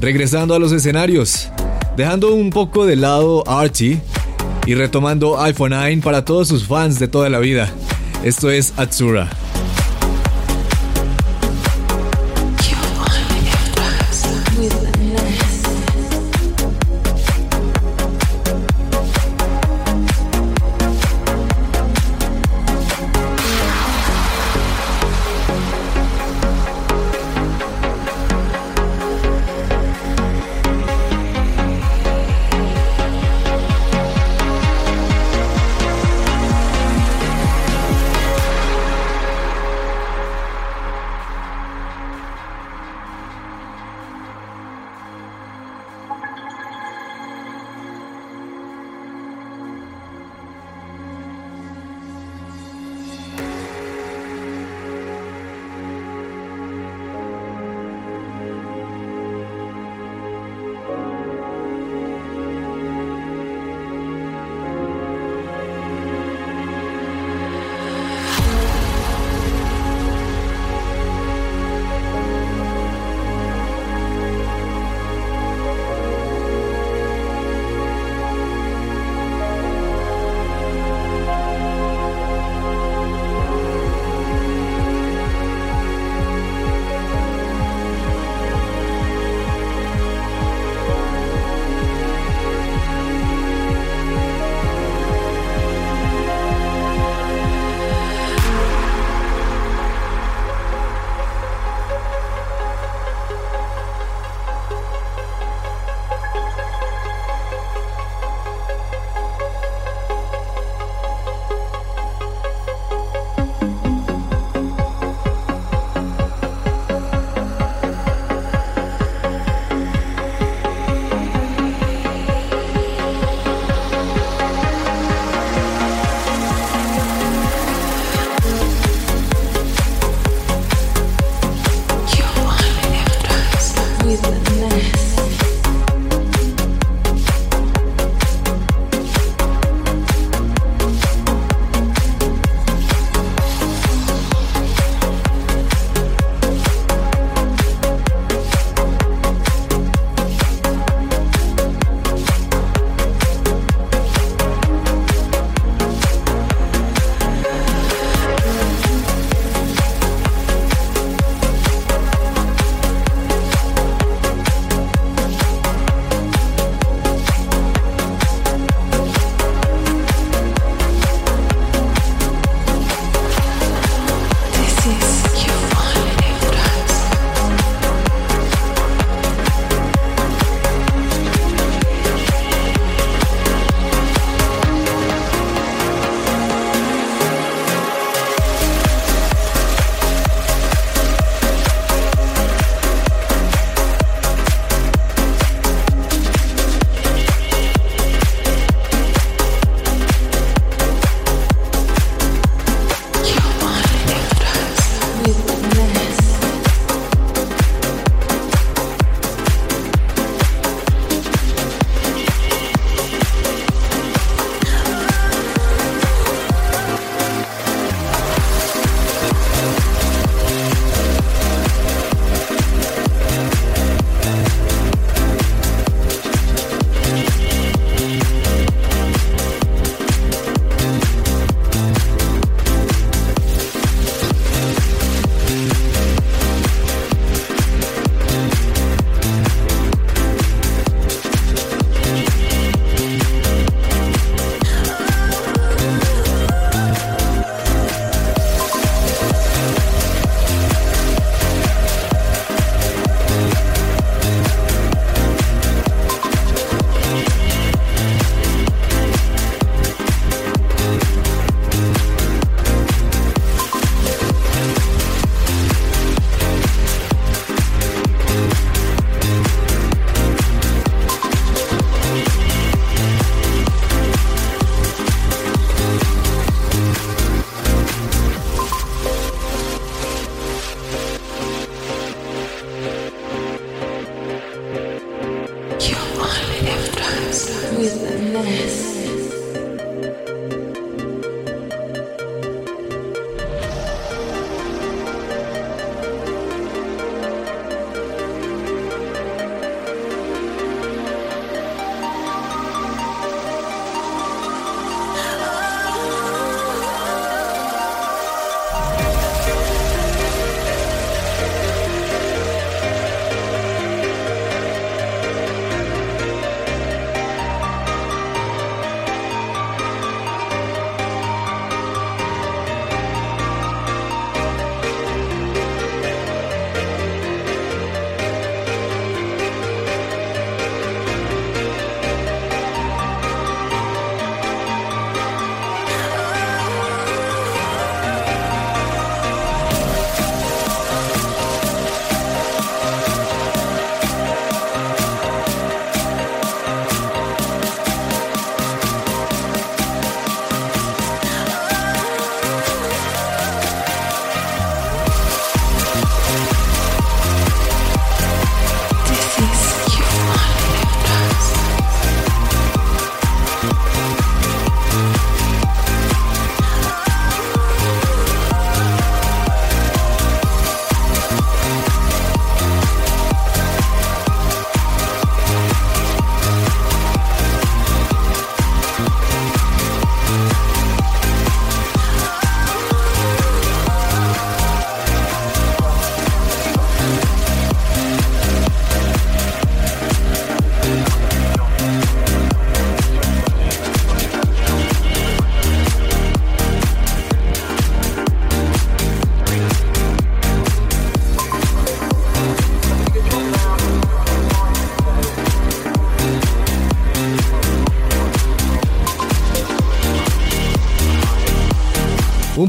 regresando 0.00 0.54
a 0.54 0.58
los 0.58 0.72
escenarios, 0.72 1.50
dejando 1.96 2.34
un 2.34 2.48
poco 2.48 2.86
de 2.86 2.96
lado 2.96 3.44
Archie 3.46 4.00
y 4.64 4.74
retomando 4.74 5.38
Alpha 5.38 5.68
9 5.68 6.00
para 6.02 6.24
todos 6.24 6.48
sus 6.48 6.66
fans 6.66 6.98
de 6.98 7.06
toda 7.06 7.28
la 7.28 7.38
vida. 7.38 7.70
Esto 8.24 8.50
es 8.50 8.72
Atsura. 8.78 9.28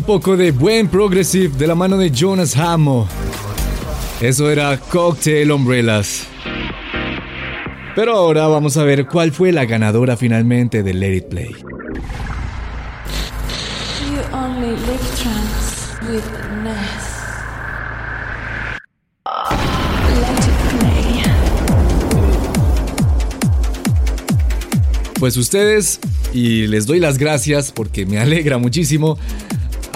Poco 0.10 0.36
de 0.36 0.50
buen 0.50 0.88
progressive 0.88 1.56
de 1.56 1.68
la 1.68 1.76
mano 1.76 1.96
de 1.96 2.10
Jonas 2.10 2.58
Hamo. 2.58 3.08
Eso 4.20 4.50
era 4.50 4.76
Cocktail 4.76 5.52
Umbrellas. 5.52 6.26
Pero 7.96 8.16
ahora 8.16 8.48
vamos 8.48 8.76
a 8.78 8.84
ver 8.84 9.06
cuál 9.06 9.32
fue 9.32 9.52
la 9.52 9.66
ganadora 9.66 10.18
finalmente 10.18 10.82
de 10.82 10.96
Let 10.96 11.16
It 11.16 11.26
Play. 11.26 11.52
You 14.10 14.18
only 14.34 14.72
live 14.72 15.06
trance 15.22 15.96
with 16.10 16.24
Ness. 16.64 17.20
Let 20.10 20.40
it 20.40 20.58
play. 20.80 21.10
Pues 25.20 25.38
ustedes, 25.38 26.00
y 26.34 26.66
les 26.66 26.88
doy 26.88 27.00
las 27.00 27.20
gracias 27.20 27.72
porque 27.72 28.08
me 28.08 28.18
alegra 28.18 28.58
muchísimo, 28.58 29.20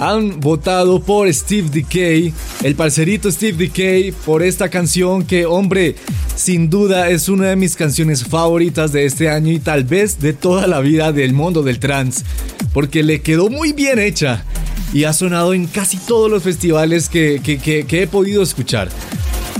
han 0.08 0.40
votado 0.40 1.00
por 1.00 1.32
Steve 1.32 1.68
Decay, 1.70 2.32
el 2.62 2.74
parcerito 2.74 3.30
Steve 3.30 3.56
Decay, 3.66 4.12
por 4.12 4.42
esta 4.42 4.68
canción 4.68 5.24
que, 5.24 5.46
hombre, 5.46 5.96
sin 6.36 6.68
duda 6.68 7.08
es 7.10 7.28
una 7.28 7.46
de 7.48 7.56
mis 7.56 7.76
canciones 7.76 8.24
favoritas 8.24 8.92
de 8.92 9.04
este 9.06 9.30
año 9.30 9.52
y 9.52 9.58
tal 9.58 9.84
vez 9.84 10.20
de 10.20 10.32
toda 10.32 10.66
la 10.66 10.80
vida 10.80 11.12
del 11.12 11.32
mundo 11.32 11.62
del 11.62 11.78
trance, 11.78 12.24
porque 12.72 13.02
le 13.02 13.22
quedó 13.22 13.48
muy 13.48 13.72
bien 13.72 13.98
hecha 13.98 14.44
y 14.92 15.04
ha 15.04 15.12
sonado 15.12 15.54
en 15.54 15.66
casi 15.66 15.96
todos 15.98 16.30
los 16.30 16.42
festivales 16.42 17.08
que, 17.08 17.40
que- 17.42 17.58
que- 17.58 18.02
he 18.02 18.06
podido 18.06 18.42
escuchar. 18.42 18.88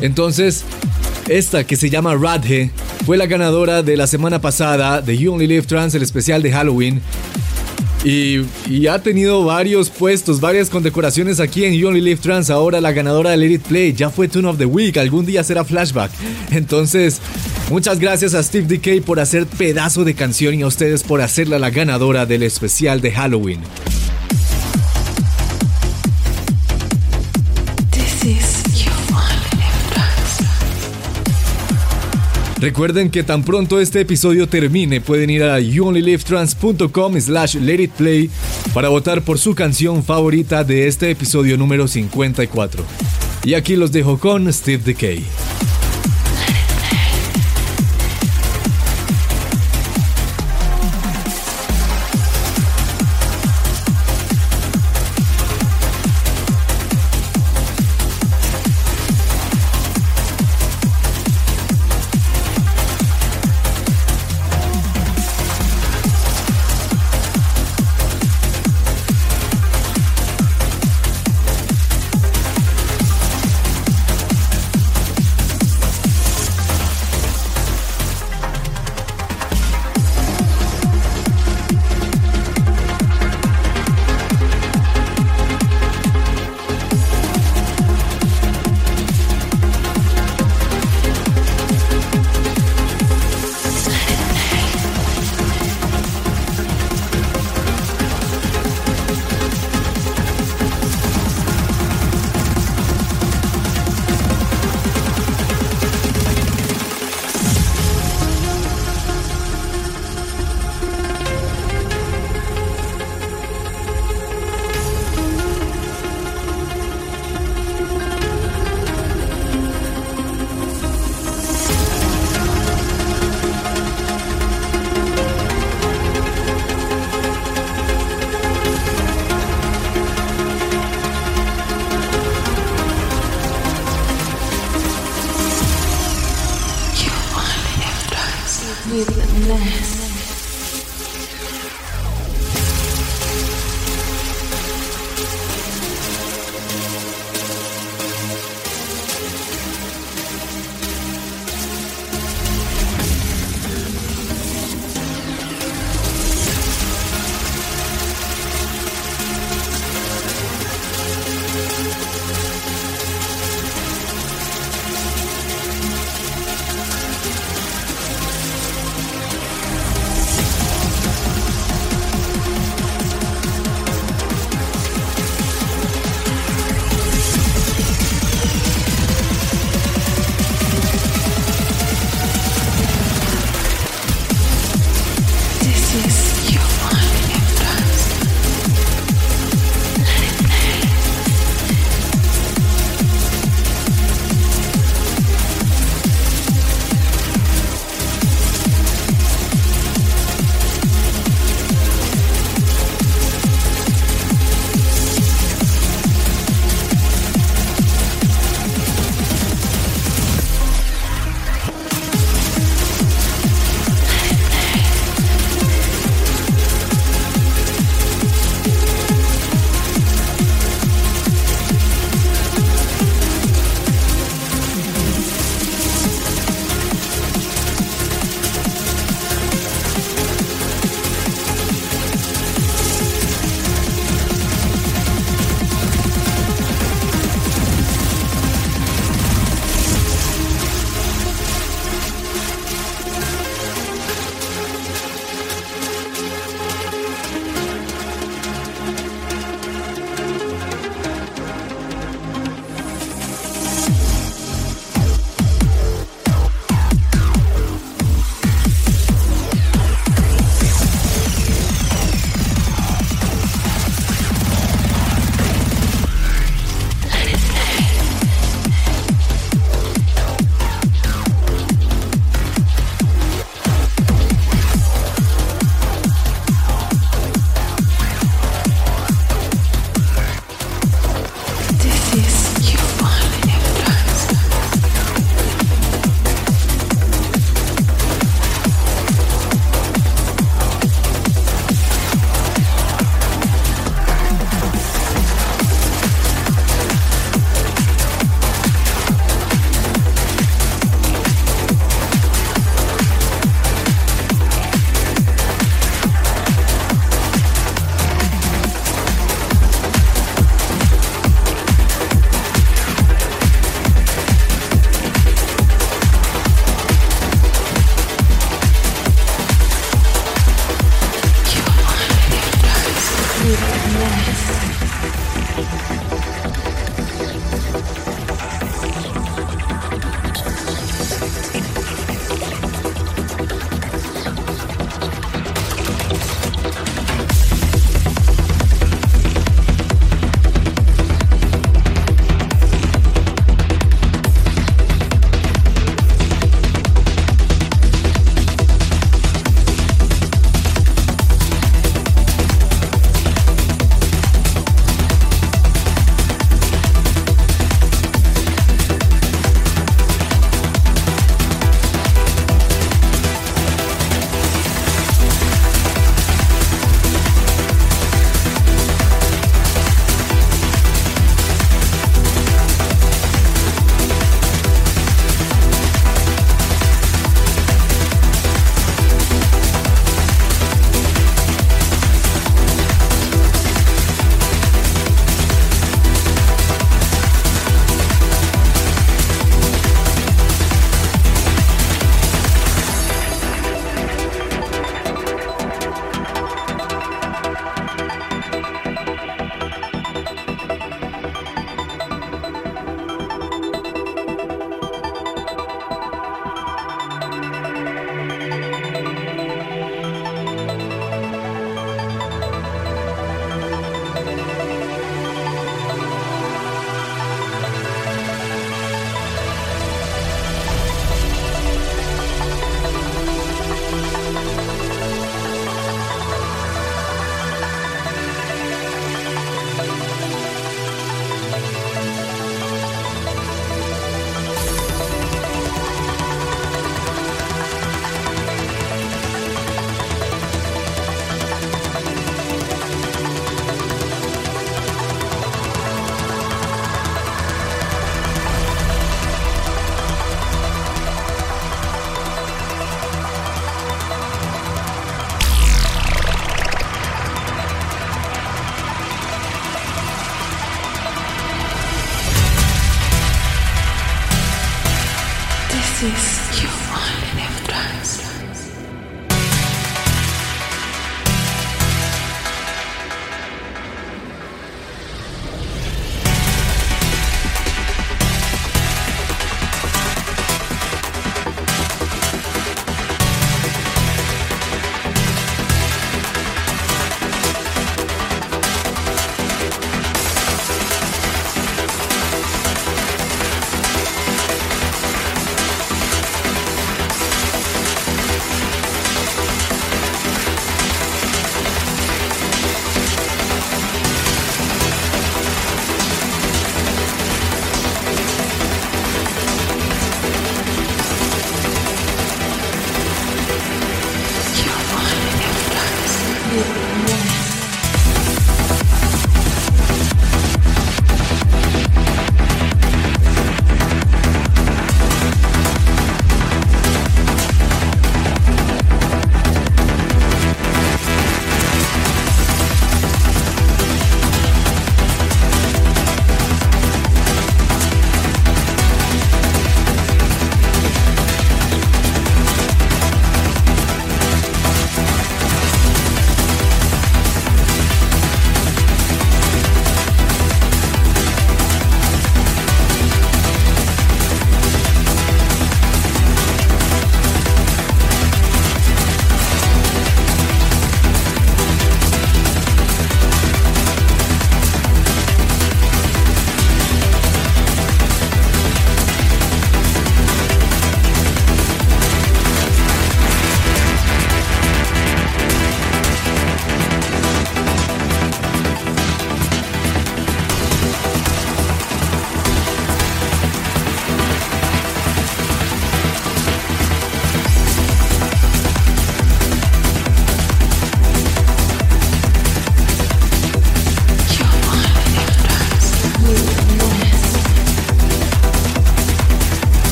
Entonces, 0.00 0.64
esta 1.28 1.64
que 1.64 1.76
se 1.76 1.88
llama 1.88 2.14
Radhe 2.14 2.70
fue 3.06 3.16
la 3.16 3.26
ganadora 3.26 3.82
de 3.82 3.96
la 3.96 4.06
semana 4.06 4.40
pasada 4.40 5.00
de 5.00 5.16
You 5.16 5.32
Only 5.32 5.46
Live 5.46 5.62
Trans, 5.66 5.94
el 5.94 6.02
especial 6.02 6.42
de 6.42 6.52
Halloween. 6.52 7.00
Y, 8.04 8.86
ha 8.86 8.98
tenido 8.98 9.44
varios 9.44 9.88
puestos, 9.88 10.38
varias 10.38 10.68
condecoraciones 10.68 11.40
aquí 11.40 11.64
en 11.64 11.72
You 11.72 11.88
Only 11.88 12.02
Live 12.02 12.20
Trans. 12.20 12.50
Ahora 12.50 12.80
la 12.82 12.92
ganadora 12.92 13.30
de 13.30 13.38
Let 13.38 13.50
It 13.52 13.62
Play 13.62 13.92
ya 13.94 14.10
fue 14.10 14.28
Tune 14.28 14.46
of 14.46 14.58
the 14.58 14.66
Week. 14.66 14.96
Algún 14.98 15.24
día 15.24 15.42
será 15.42 15.64
Flashback. 15.64 16.10
Entonces, 16.50 17.20
muchas 17.70 17.98
gracias 17.98 18.34
a 18.34 18.42
Steve 18.42 18.66
Decay 18.66 19.00
por 19.00 19.20
hacer 19.20 19.46
pedazo 19.46 20.04
de 20.04 20.14
canción 20.14 20.54
y 20.54 20.62
a 20.62 20.66
ustedes 20.66 21.02
por 21.02 21.22
hacerla 21.22 21.58
la 21.58 21.70
ganadora 21.70 22.26
del 22.26 22.42
especial 22.42 23.00
de 23.00 23.10
Halloween. 23.10 23.60
Recuerden 32.64 33.10
que 33.10 33.22
tan 33.22 33.44
pronto 33.44 33.78
este 33.78 34.00
episodio 34.00 34.48
termine 34.48 35.02
pueden 35.02 35.28
ir 35.28 35.42
a 35.42 35.60
youonlylivetrans.com 35.60 37.20
slash 37.20 37.56
letitplay 37.56 38.30
para 38.72 38.88
votar 38.88 39.20
por 39.20 39.38
su 39.38 39.54
canción 39.54 40.02
favorita 40.02 40.64
de 40.64 40.88
este 40.88 41.10
episodio 41.10 41.58
número 41.58 41.86
54. 41.86 42.82
Y 43.44 43.52
aquí 43.52 43.76
los 43.76 43.92
dejo 43.92 44.18
con 44.18 44.50
Steve 44.50 44.82
Decay. 44.82 45.22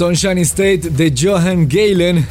Sunshine 0.00 0.38
State 0.38 0.88
de 0.88 1.12
Johan 1.14 1.68
Galen. 1.68 2.26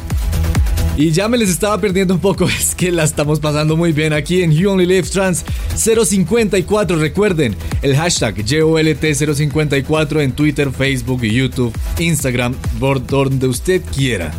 Y 0.96 1.12
ya 1.12 1.28
me 1.28 1.38
les 1.38 1.50
estaba 1.50 1.80
perdiendo 1.80 2.12
un 2.14 2.18
poco, 2.18 2.48
es 2.48 2.74
que 2.74 2.90
la 2.90 3.04
estamos 3.04 3.38
pasando 3.38 3.76
muy 3.76 3.92
bien 3.92 4.12
aquí 4.12 4.42
en 4.42 4.50
You 4.50 4.70
Only 4.72 4.86
Live 4.86 5.08
Trans 5.08 5.44
054. 5.76 6.96
Recuerden 6.96 7.54
el 7.82 7.94
hashtag 7.94 8.38
JOLT054 8.38 10.20
en 10.20 10.32
Twitter, 10.32 10.72
Facebook, 10.72 11.22
YouTube, 11.22 11.72
Instagram, 12.00 12.56
por 12.80 13.06
donde 13.06 13.46
usted 13.46 13.82
quiera. 13.94 14.32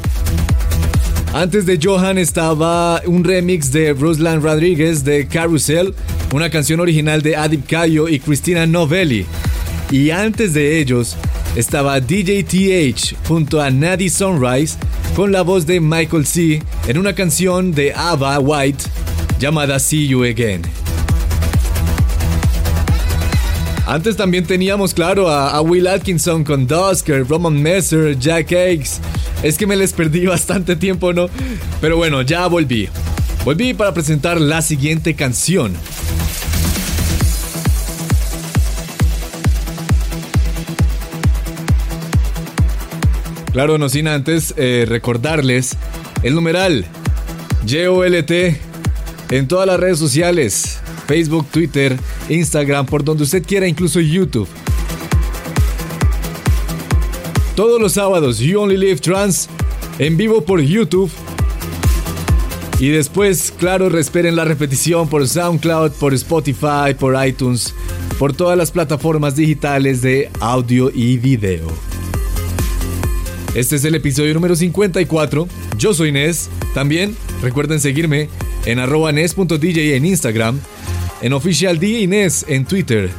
Antes 1.33 1.65
de 1.65 1.79
Johan 1.81 2.17
estaba 2.17 3.01
un 3.05 3.23
remix 3.23 3.71
de 3.71 3.93
Ruslan 3.93 4.41
Rodríguez 4.41 5.05
de 5.05 5.27
Carousel, 5.27 5.95
una 6.33 6.49
canción 6.49 6.81
original 6.81 7.21
de 7.21 7.37
Adib 7.37 7.65
Cayo 7.65 8.09
y 8.09 8.19
Cristina 8.19 8.65
Novelli. 8.65 9.25
Y 9.89 10.09
antes 10.09 10.53
de 10.53 10.79
ellos 10.79 11.15
estaba 11.55 11.99
DJ 11.99 12.43
TH 12.43 13.15
junto 13.27 13.61
a 13.61 13.69
Nadie 13.69 14.09
Sunrise 14.09 14.77
con 15.15 15.31
la 15.31 15.41
voz 15.41 15.65
de 15.65 15.79
Michael 15.79 16.25
C. 16.25 16.61
en 16.87 16.97
una 16.97 17.13
canción 17.13 17.71
de 17.71 17.93
Ava 17.93 18.39
White 18.39 18.83
llamada 19.39 19.79
See 19.79 20.07
You 20.07 20.23
Again. 20.23 20.61
Antes 23.85 24.15
también 24.15 24.45
teníamos, 24.45 24.93
claro, 24.93 25.29
a, 25.29 25.59
Will 25.61 25.87
Atkinson 25.87 26.45
con 26.45 26.65
Dusker, 26.65 27.27
Roman 27.27 27.61
Messer, 27.61 28.17
Jack 28.17 28.53
Eggs. 28.53 29.01
Es 29.43 29.57
que 29.57 29.67
me 29.67 29.75
les 29.75 29.91
perdí 29.91 30.25
bastante 30.27 30.77
tiempo, 30.77 31.11
¿no? 31.11 31.27
Pero 31.81 31.97
bueno, 31.97 32.21
ya 32.21 32.47
volví. 32.47 32.87
Volví 33.43 33.73
para 33.73 33.93
presentar 33.93 34.39
la 34.39 34.61
siguiente 34.61 35.15
canción. 35.15 35.73
Claro, 43.51 43.77
no 43.77 43.89
sin 43.89 44.07
antes 44.07 44.53
eh, 44.55 44.85
recordarles 44.87 45.75
el 46.23 46.35
numeral 46.35 46.85
YOLT 47.65 48.31
en 49.29 49.47
todas 49.47 49.67
las 49.67 49.79
redes 49.79 49.99
sociales, 49.99 50.79
Facebook, 51.05 51.47
Twitter, 51.51 51.97
Instagram, 52.29 52.85
por 52.85 53.03
donde 53.03 53.23
usted 53.23 53.43
quiera, 53.45 53.67
incluso 53.67 53.99
YouTube. 53.99 54.47
Todos 57.55 57.81
los 57.81 57.93
sábados, 57.93 58.39
You 58.39 58.61
Only 58.61 58.77
Live 58.77 58.99
Trans 58.99 59.49
en 59.99 60.15
vivo 60.15 60.45
por 60.45 60.61
YouTube. 60.61 61.11
Y 62.79 62.87
después, 62.87 63.53
claro, 63.55 63.89
resperen 63.89 64.35
la 64.35 64.45
repetición 64.45 65.07
por 65.07 65.27
SoundCloud, 65.27 65.91
por 65.91 66.13
Spotify, 66.13 66.95
por 66.97 67.15
iTunes, 67.23 67.75
por 68.17 68.33
todas 68.33 68.57
las 68.57 68.71
plataformas 68.71 69.35
digitales 69.35 70.01
de 70.01 70.31
audio 70.39 70.89
y 70.91 71.17
video. 71.17 71.90
Este 73.53 73.75
es 73.75 73.83
el 73.83 73.95
episodio 73.95 74.33
número 74.33 74.55
54. 74.55 75.47
Yo 75.77 75.93
soy 75.93 76.11
Nes. 76.13 76.49
También 76.73 77.15
recuerden 77.41 77.81
seguirme 77.81 78.29
en 78.65 78.79
arroba 78.79 79.11
nes.dj 79.11 79.95
en 79.95 80.05
Instagram, 80.05 80.59
en 81.21 81.33
Official 81.33 81.77
DJ 81.77 82.07
Nes 82.07 82.45
en 82.47 82.65
Twitter 82.65 83.09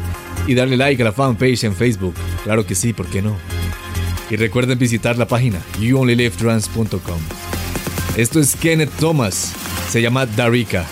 y 0.47 0.55
darle 0.55 0.79
like 0.79 1.03
a 1.03 1.05
la 1.05 1.13
fanpage 1.13 1.65
en 1.65 1.75
Facebook. 1.75 2.15
Claro 2.45 2.67
que 2.67 2.75
sí, 2.75 2.95
¿por 2.95 3.07
qué 3.09 3.21
no? 3.21 3.37
Y 4.31 4.37
recuerden 4.37 4.79
visitar 4.79 5.19
la 5.19 5.27
página 5.27 5.61
youonlylivetrans.com. 5.79 7.21
Esto 8.17 8.41
es 8.41 8.57
Kenneth 8.57 8.93
Thomas. 8.99 9.53
Se 9.91 10.01
llama 10.01 10.25
Darika. 10.25 10.87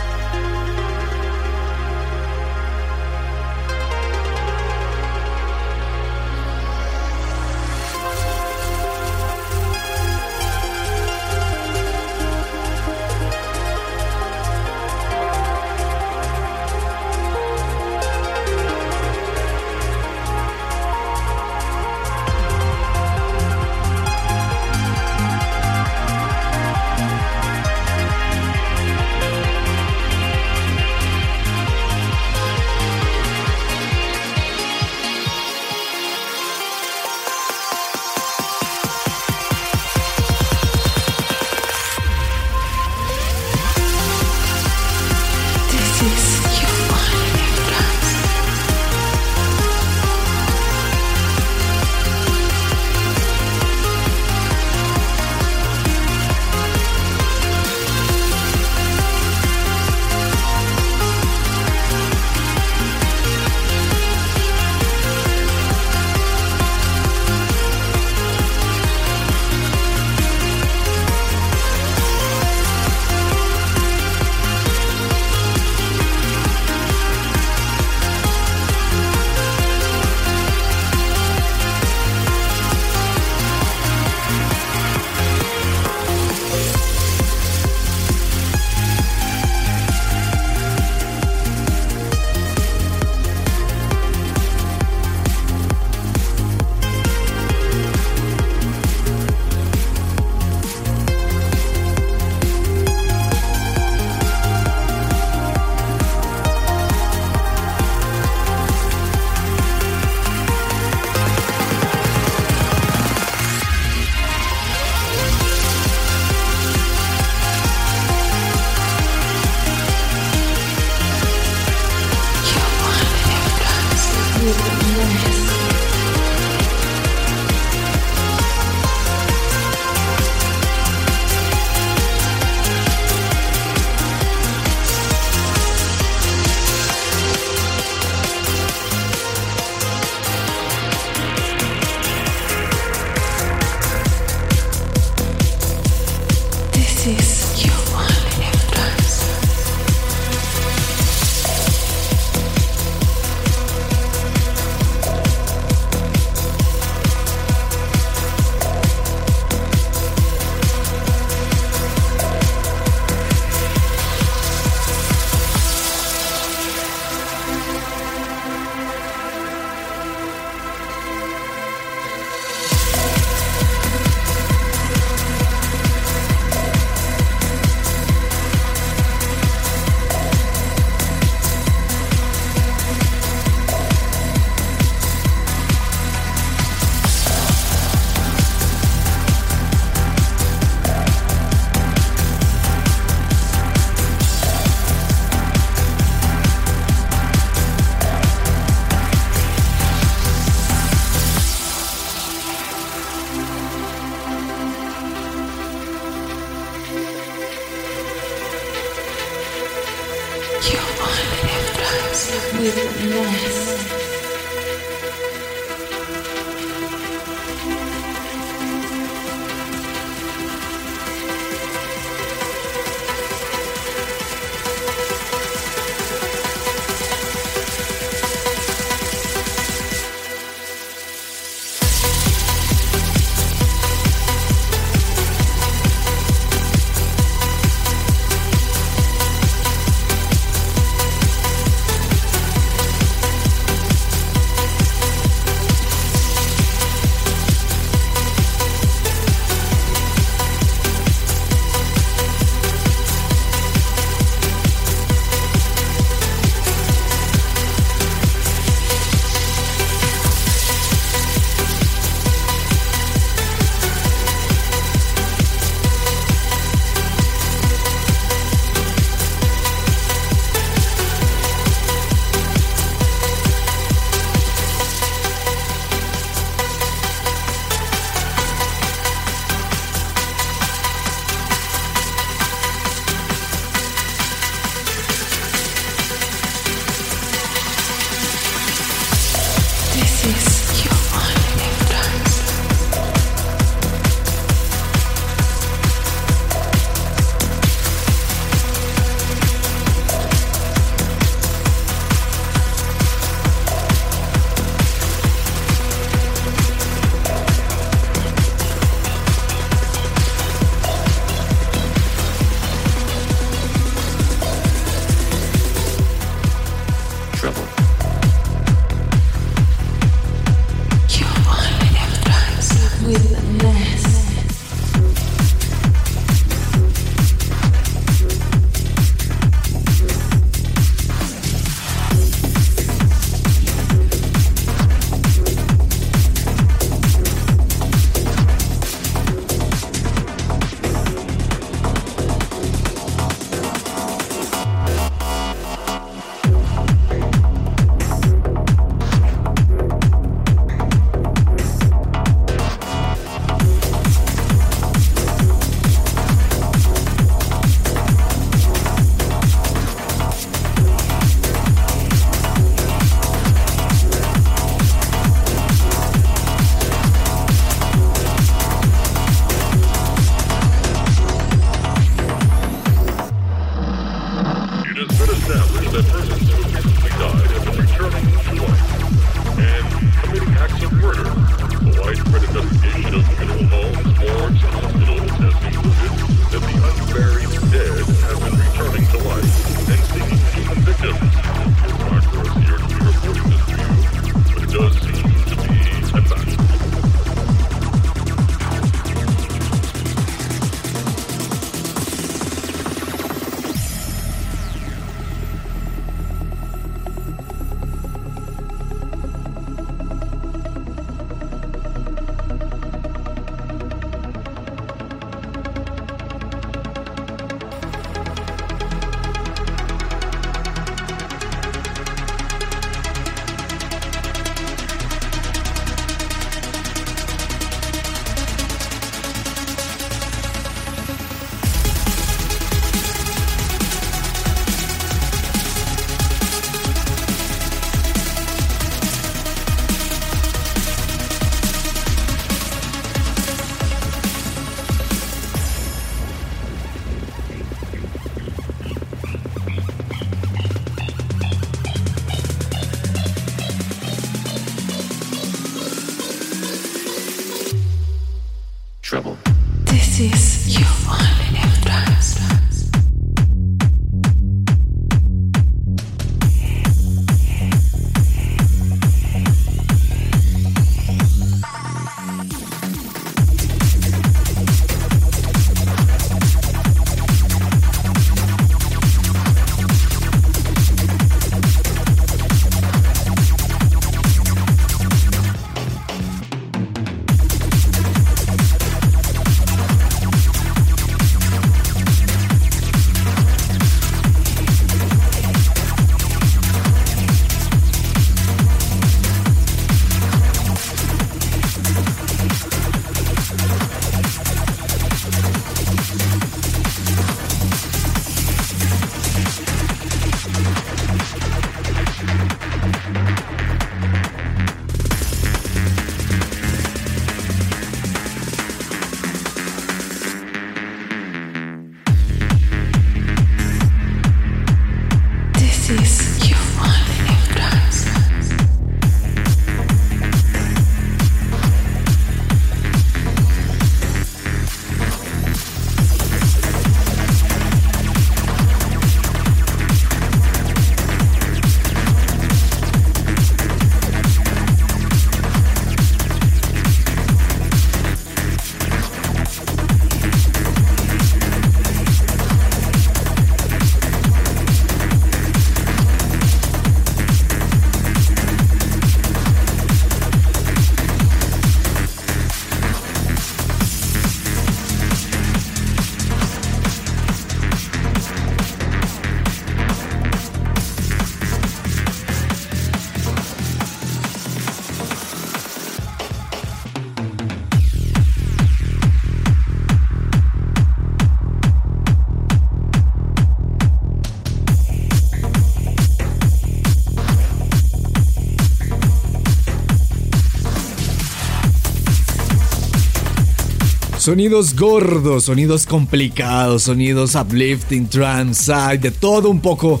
Sonidos 594.22 594.76
gordos, 594.76 595.46
sonidos 595.46 595.84
complicados, 595.84 596.84
sonidos 596.84 597.34
uplifting, 597.34 598.06
trance, 598.06 598.72
de 599.00 599.10
todo 599.10 599.50
un 599.50 599.60
poco. 599.60 600.00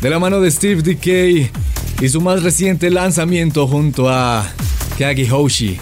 De 0.00 0.10
la 0.10 0.18
mano 0.18 0.40
de 0.40 0.50
Steve 0.50 0.82
Decay 0.82 1.48
y 2.00 2.08
su 2.08 2.20
más 2.20 2.42
reciente 2.42 2.90
lanzamiento 2.90 3.68
junto 3.68 4.08
a 4.08 4.44
Kagi 4.98 5.28
Hoshi. 5.30 5.78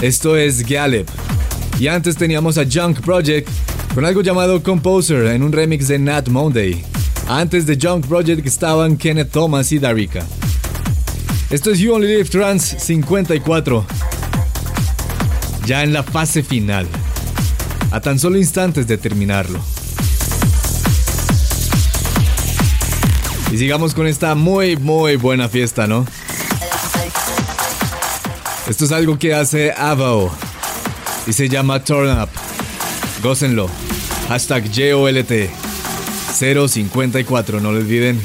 Esto 0.00 0.34
es 0.34 0.66
Gallop. 0.66 1.06
Y 1.78 1.88
antes 1.88 2.16
teníamos 2.16 2.56
a 2.56 2.64
Junk 2.64 3.00
Project 3.02 3.50
con 3.94 4.06
algo 4.06 4.22
llamado 4.22 4.62
Composer 4.62 5.26
en 5.26 5.42
un 5.42 5.52
remix 5.52 5.88
de 5.88 5.98
Nat 5.98 6.28
Monday. 6.28 6.82
Antes 7.28 7.66
de 7.66 7.76
Junk 7.78 8.06
Project 8.06 8.46
estaban 8.46 8.96
Kenneth 8.96 9.30
Thomas 9.30 9.72
y 9.72 9.78
Darika. 9.78 10.24
Esto 11.50 11.70
es 11.70 11.80
You 11.80 11.92
Only 11.92 12.16
Live 12.16 12.30
Trans 12.30 12.62
54. 12.78 13.84
Ya 15.66 15.82
en 15.82 15.92
la 15.92 16.02
fase 16.02 16.42
final 16.42 16.88
a 17.90 18.00
tan 18.00 18.18
solo 18.18 18.38
instantes 18.38 18.86
de 18.86 18.98
terminarlo. 18.98 19.60
Y 23.52 23.58
sigamos 23.58 23.94
con 23.94 24.06
esta 24.06 24.34
muy, 24.34 24.76
muy 24.76 25.16
buena 25.16 25.48
fiesta, 25.48 25.86
¿no? 25.86 26.04
Esto 28.68 28.84
es 28.84 28.92
algo 28.92 29.18
que 29.18 29.32
hace 29.32 29.72
Avo 29.72 30.32
y 31.26 31.32
se 31.32 31.48
llama 31.48 31.82
Turn 31.84 32.20
Up. 32.20 32.28
Gócenlo. 33.22 33.70
Hashtag 34.28 34.64
JOLT 34.72 35.48
054, 36.36 37.60
no 37.60 37.72
lo 37.72 37.78
olviden. 37.78 38.20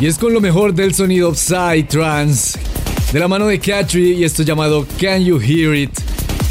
Y 0.00 0.06
es 0.06 0.16
con 0.16 0.32
lo 0.32 0.40
mejor 0.40 0.72
del 0.72 0.94
sonido 0.94 1.34
Psytrance, 1.34 2.58
de 3.12 3.20
la 3.20 3.28
mano 3.28 3.46
de 3.48 3.58
Catry 3.60 4.12
y 4.12 4.24
esto 4.24 4.42
llamado 4.42 4.86
Can 4.98 5.22
You 5.22 5.38
Hear 5.38 5.74
It, 5.74 5.90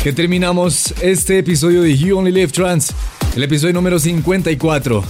que 0.03 0.13
terminamos 0.13 0.93
este 1.01 1.39
episodio 1.39 1.81
de 1.81 1.97
You 1.97 2.19
Only 2.19 2.31
Live 2.31 2.51
Trance, 2.51 2.93
el 3.35 3.41
episodio 3.41 3.73
número 3.73 3.97
54. 3.97 5.03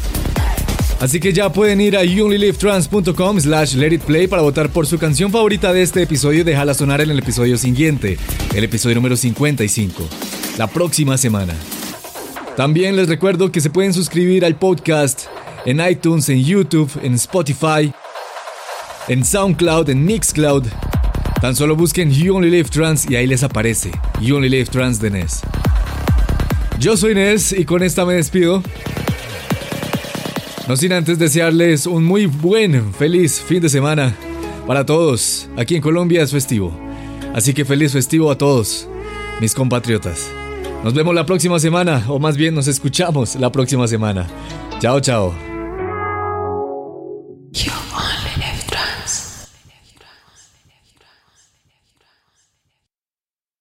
Así 1.02 1.20
que 1.20 1.34
ya 1.34 1.52
pueden 1.52 1.82
ir 1.82 1.98
a 1.98 2.06
youonlylivetrance.com 2.06 3.42
slash 3.42 3.76
let 3.76 3.92
it 3.92 4.04
play 4.04 4.28
para 4.28 4.42
votar 4.42 4.70
por 4.70 4.88
su 4.88 4.98
canción 4.98 5.34
favorita 5.34 5.74
de 5.74 5.82
este 5.82 6.04
episodio 6.04 6.40
y 6.40 6.44
dejarla 6.44 6.74
sonar 6.74 7.02
en 7.02 7.10
el 7.10 7.20
episodio 7.20 7.58
siguiente, 7.58 8.18
el 8.56 8.64
episodio 8.64 8.96
número 8.96 9.18
55, 9.18 10.08
la 10.58 10.68
próxima 10.68 11.18
semana. 11.18 11.56
También 12.56 12.96
les 12.96 13.10
recuerdo 13.10 13.52
que 13.52 13.60
se 13.60 13.70
pueden 13.70 13.94
suscribir 13.94 14.46
al 14.46 14.56
podcast 14.56 15.24
en 15.66 15.82
iTunes, 15.86 16.30
en 16.30 16.42
YouTube, 16.44 16.90
en 17.04 17.16
Spotify, 17.16 17.94
en 19.10 19.26
SoundCloud, 19.26 19.90
en 19.90 20.06
Mixcloud. 20.06 20.68
Tan 21.42 21.56
solo 21.56 21.76
busquen 21.76 22.12
You 22.12 22.36
Only 22.36 22.50
Live 22.50 22.70
Trans 22.70 23.10
y 23.10 23.16
ahí 23.16 23.28
les 23.28 23.44
aparece 23.44 23.92
You 24.22 24.38
Only 24.38 24.50
Live 24.50 24.68
Trans 24.68 25.02
de 25.02 25.10
Nes. 25.10 25.42
Yo 26.80 26.96
soy 26.96 27.16
Nes 27.16 27.52
y 27.52 27.66
con 27.66 27.84
esta 27.84 28.06
me 28.06 28.14
despido. 28.14 28.64
No 30.68 30.78
sin 30.78 30.94
antes 30.94 31.18
desearles 31.18 31.88
un 31.88 32.04
muy 32.04 32.28
buen, 32.28 32.94
feliz 32.94 33.42
fin 33.42 33.62
de 33.62 33.70
semana 33.70 34.16
para 34.68 34.86
todos. 34.86 35.50
Aquí 35.58 35.76
en 35.76 35.82
Colombia 35.82 36.22
es 36.22 36.32
festivo. 36.32 36.72
Así 37.34 37.54
que 37.54 37.66
feliz 37.66 37.92
festivo 37.94 38.30
a 38.32 38.38
todos, 38.38 38.88
mis 39.42 39.56
compatriotas. 39.56 40.30
Nos 40.84 40.94
vemos 40.94 41.14
la 41.16 41.26
próxima 41.26 41.60
semana, 41.60 42.06
o 42.08 42.20
más 42.20 42.38
bien 42.38 42.56
nos 42.56 42.68
escuchamos 42.68 43.36
la 43.36 43.52
próxima 43.52 43.88
semana. 43.88 44.28
Chao, 44.80 45.00
chao. 45.02 45.49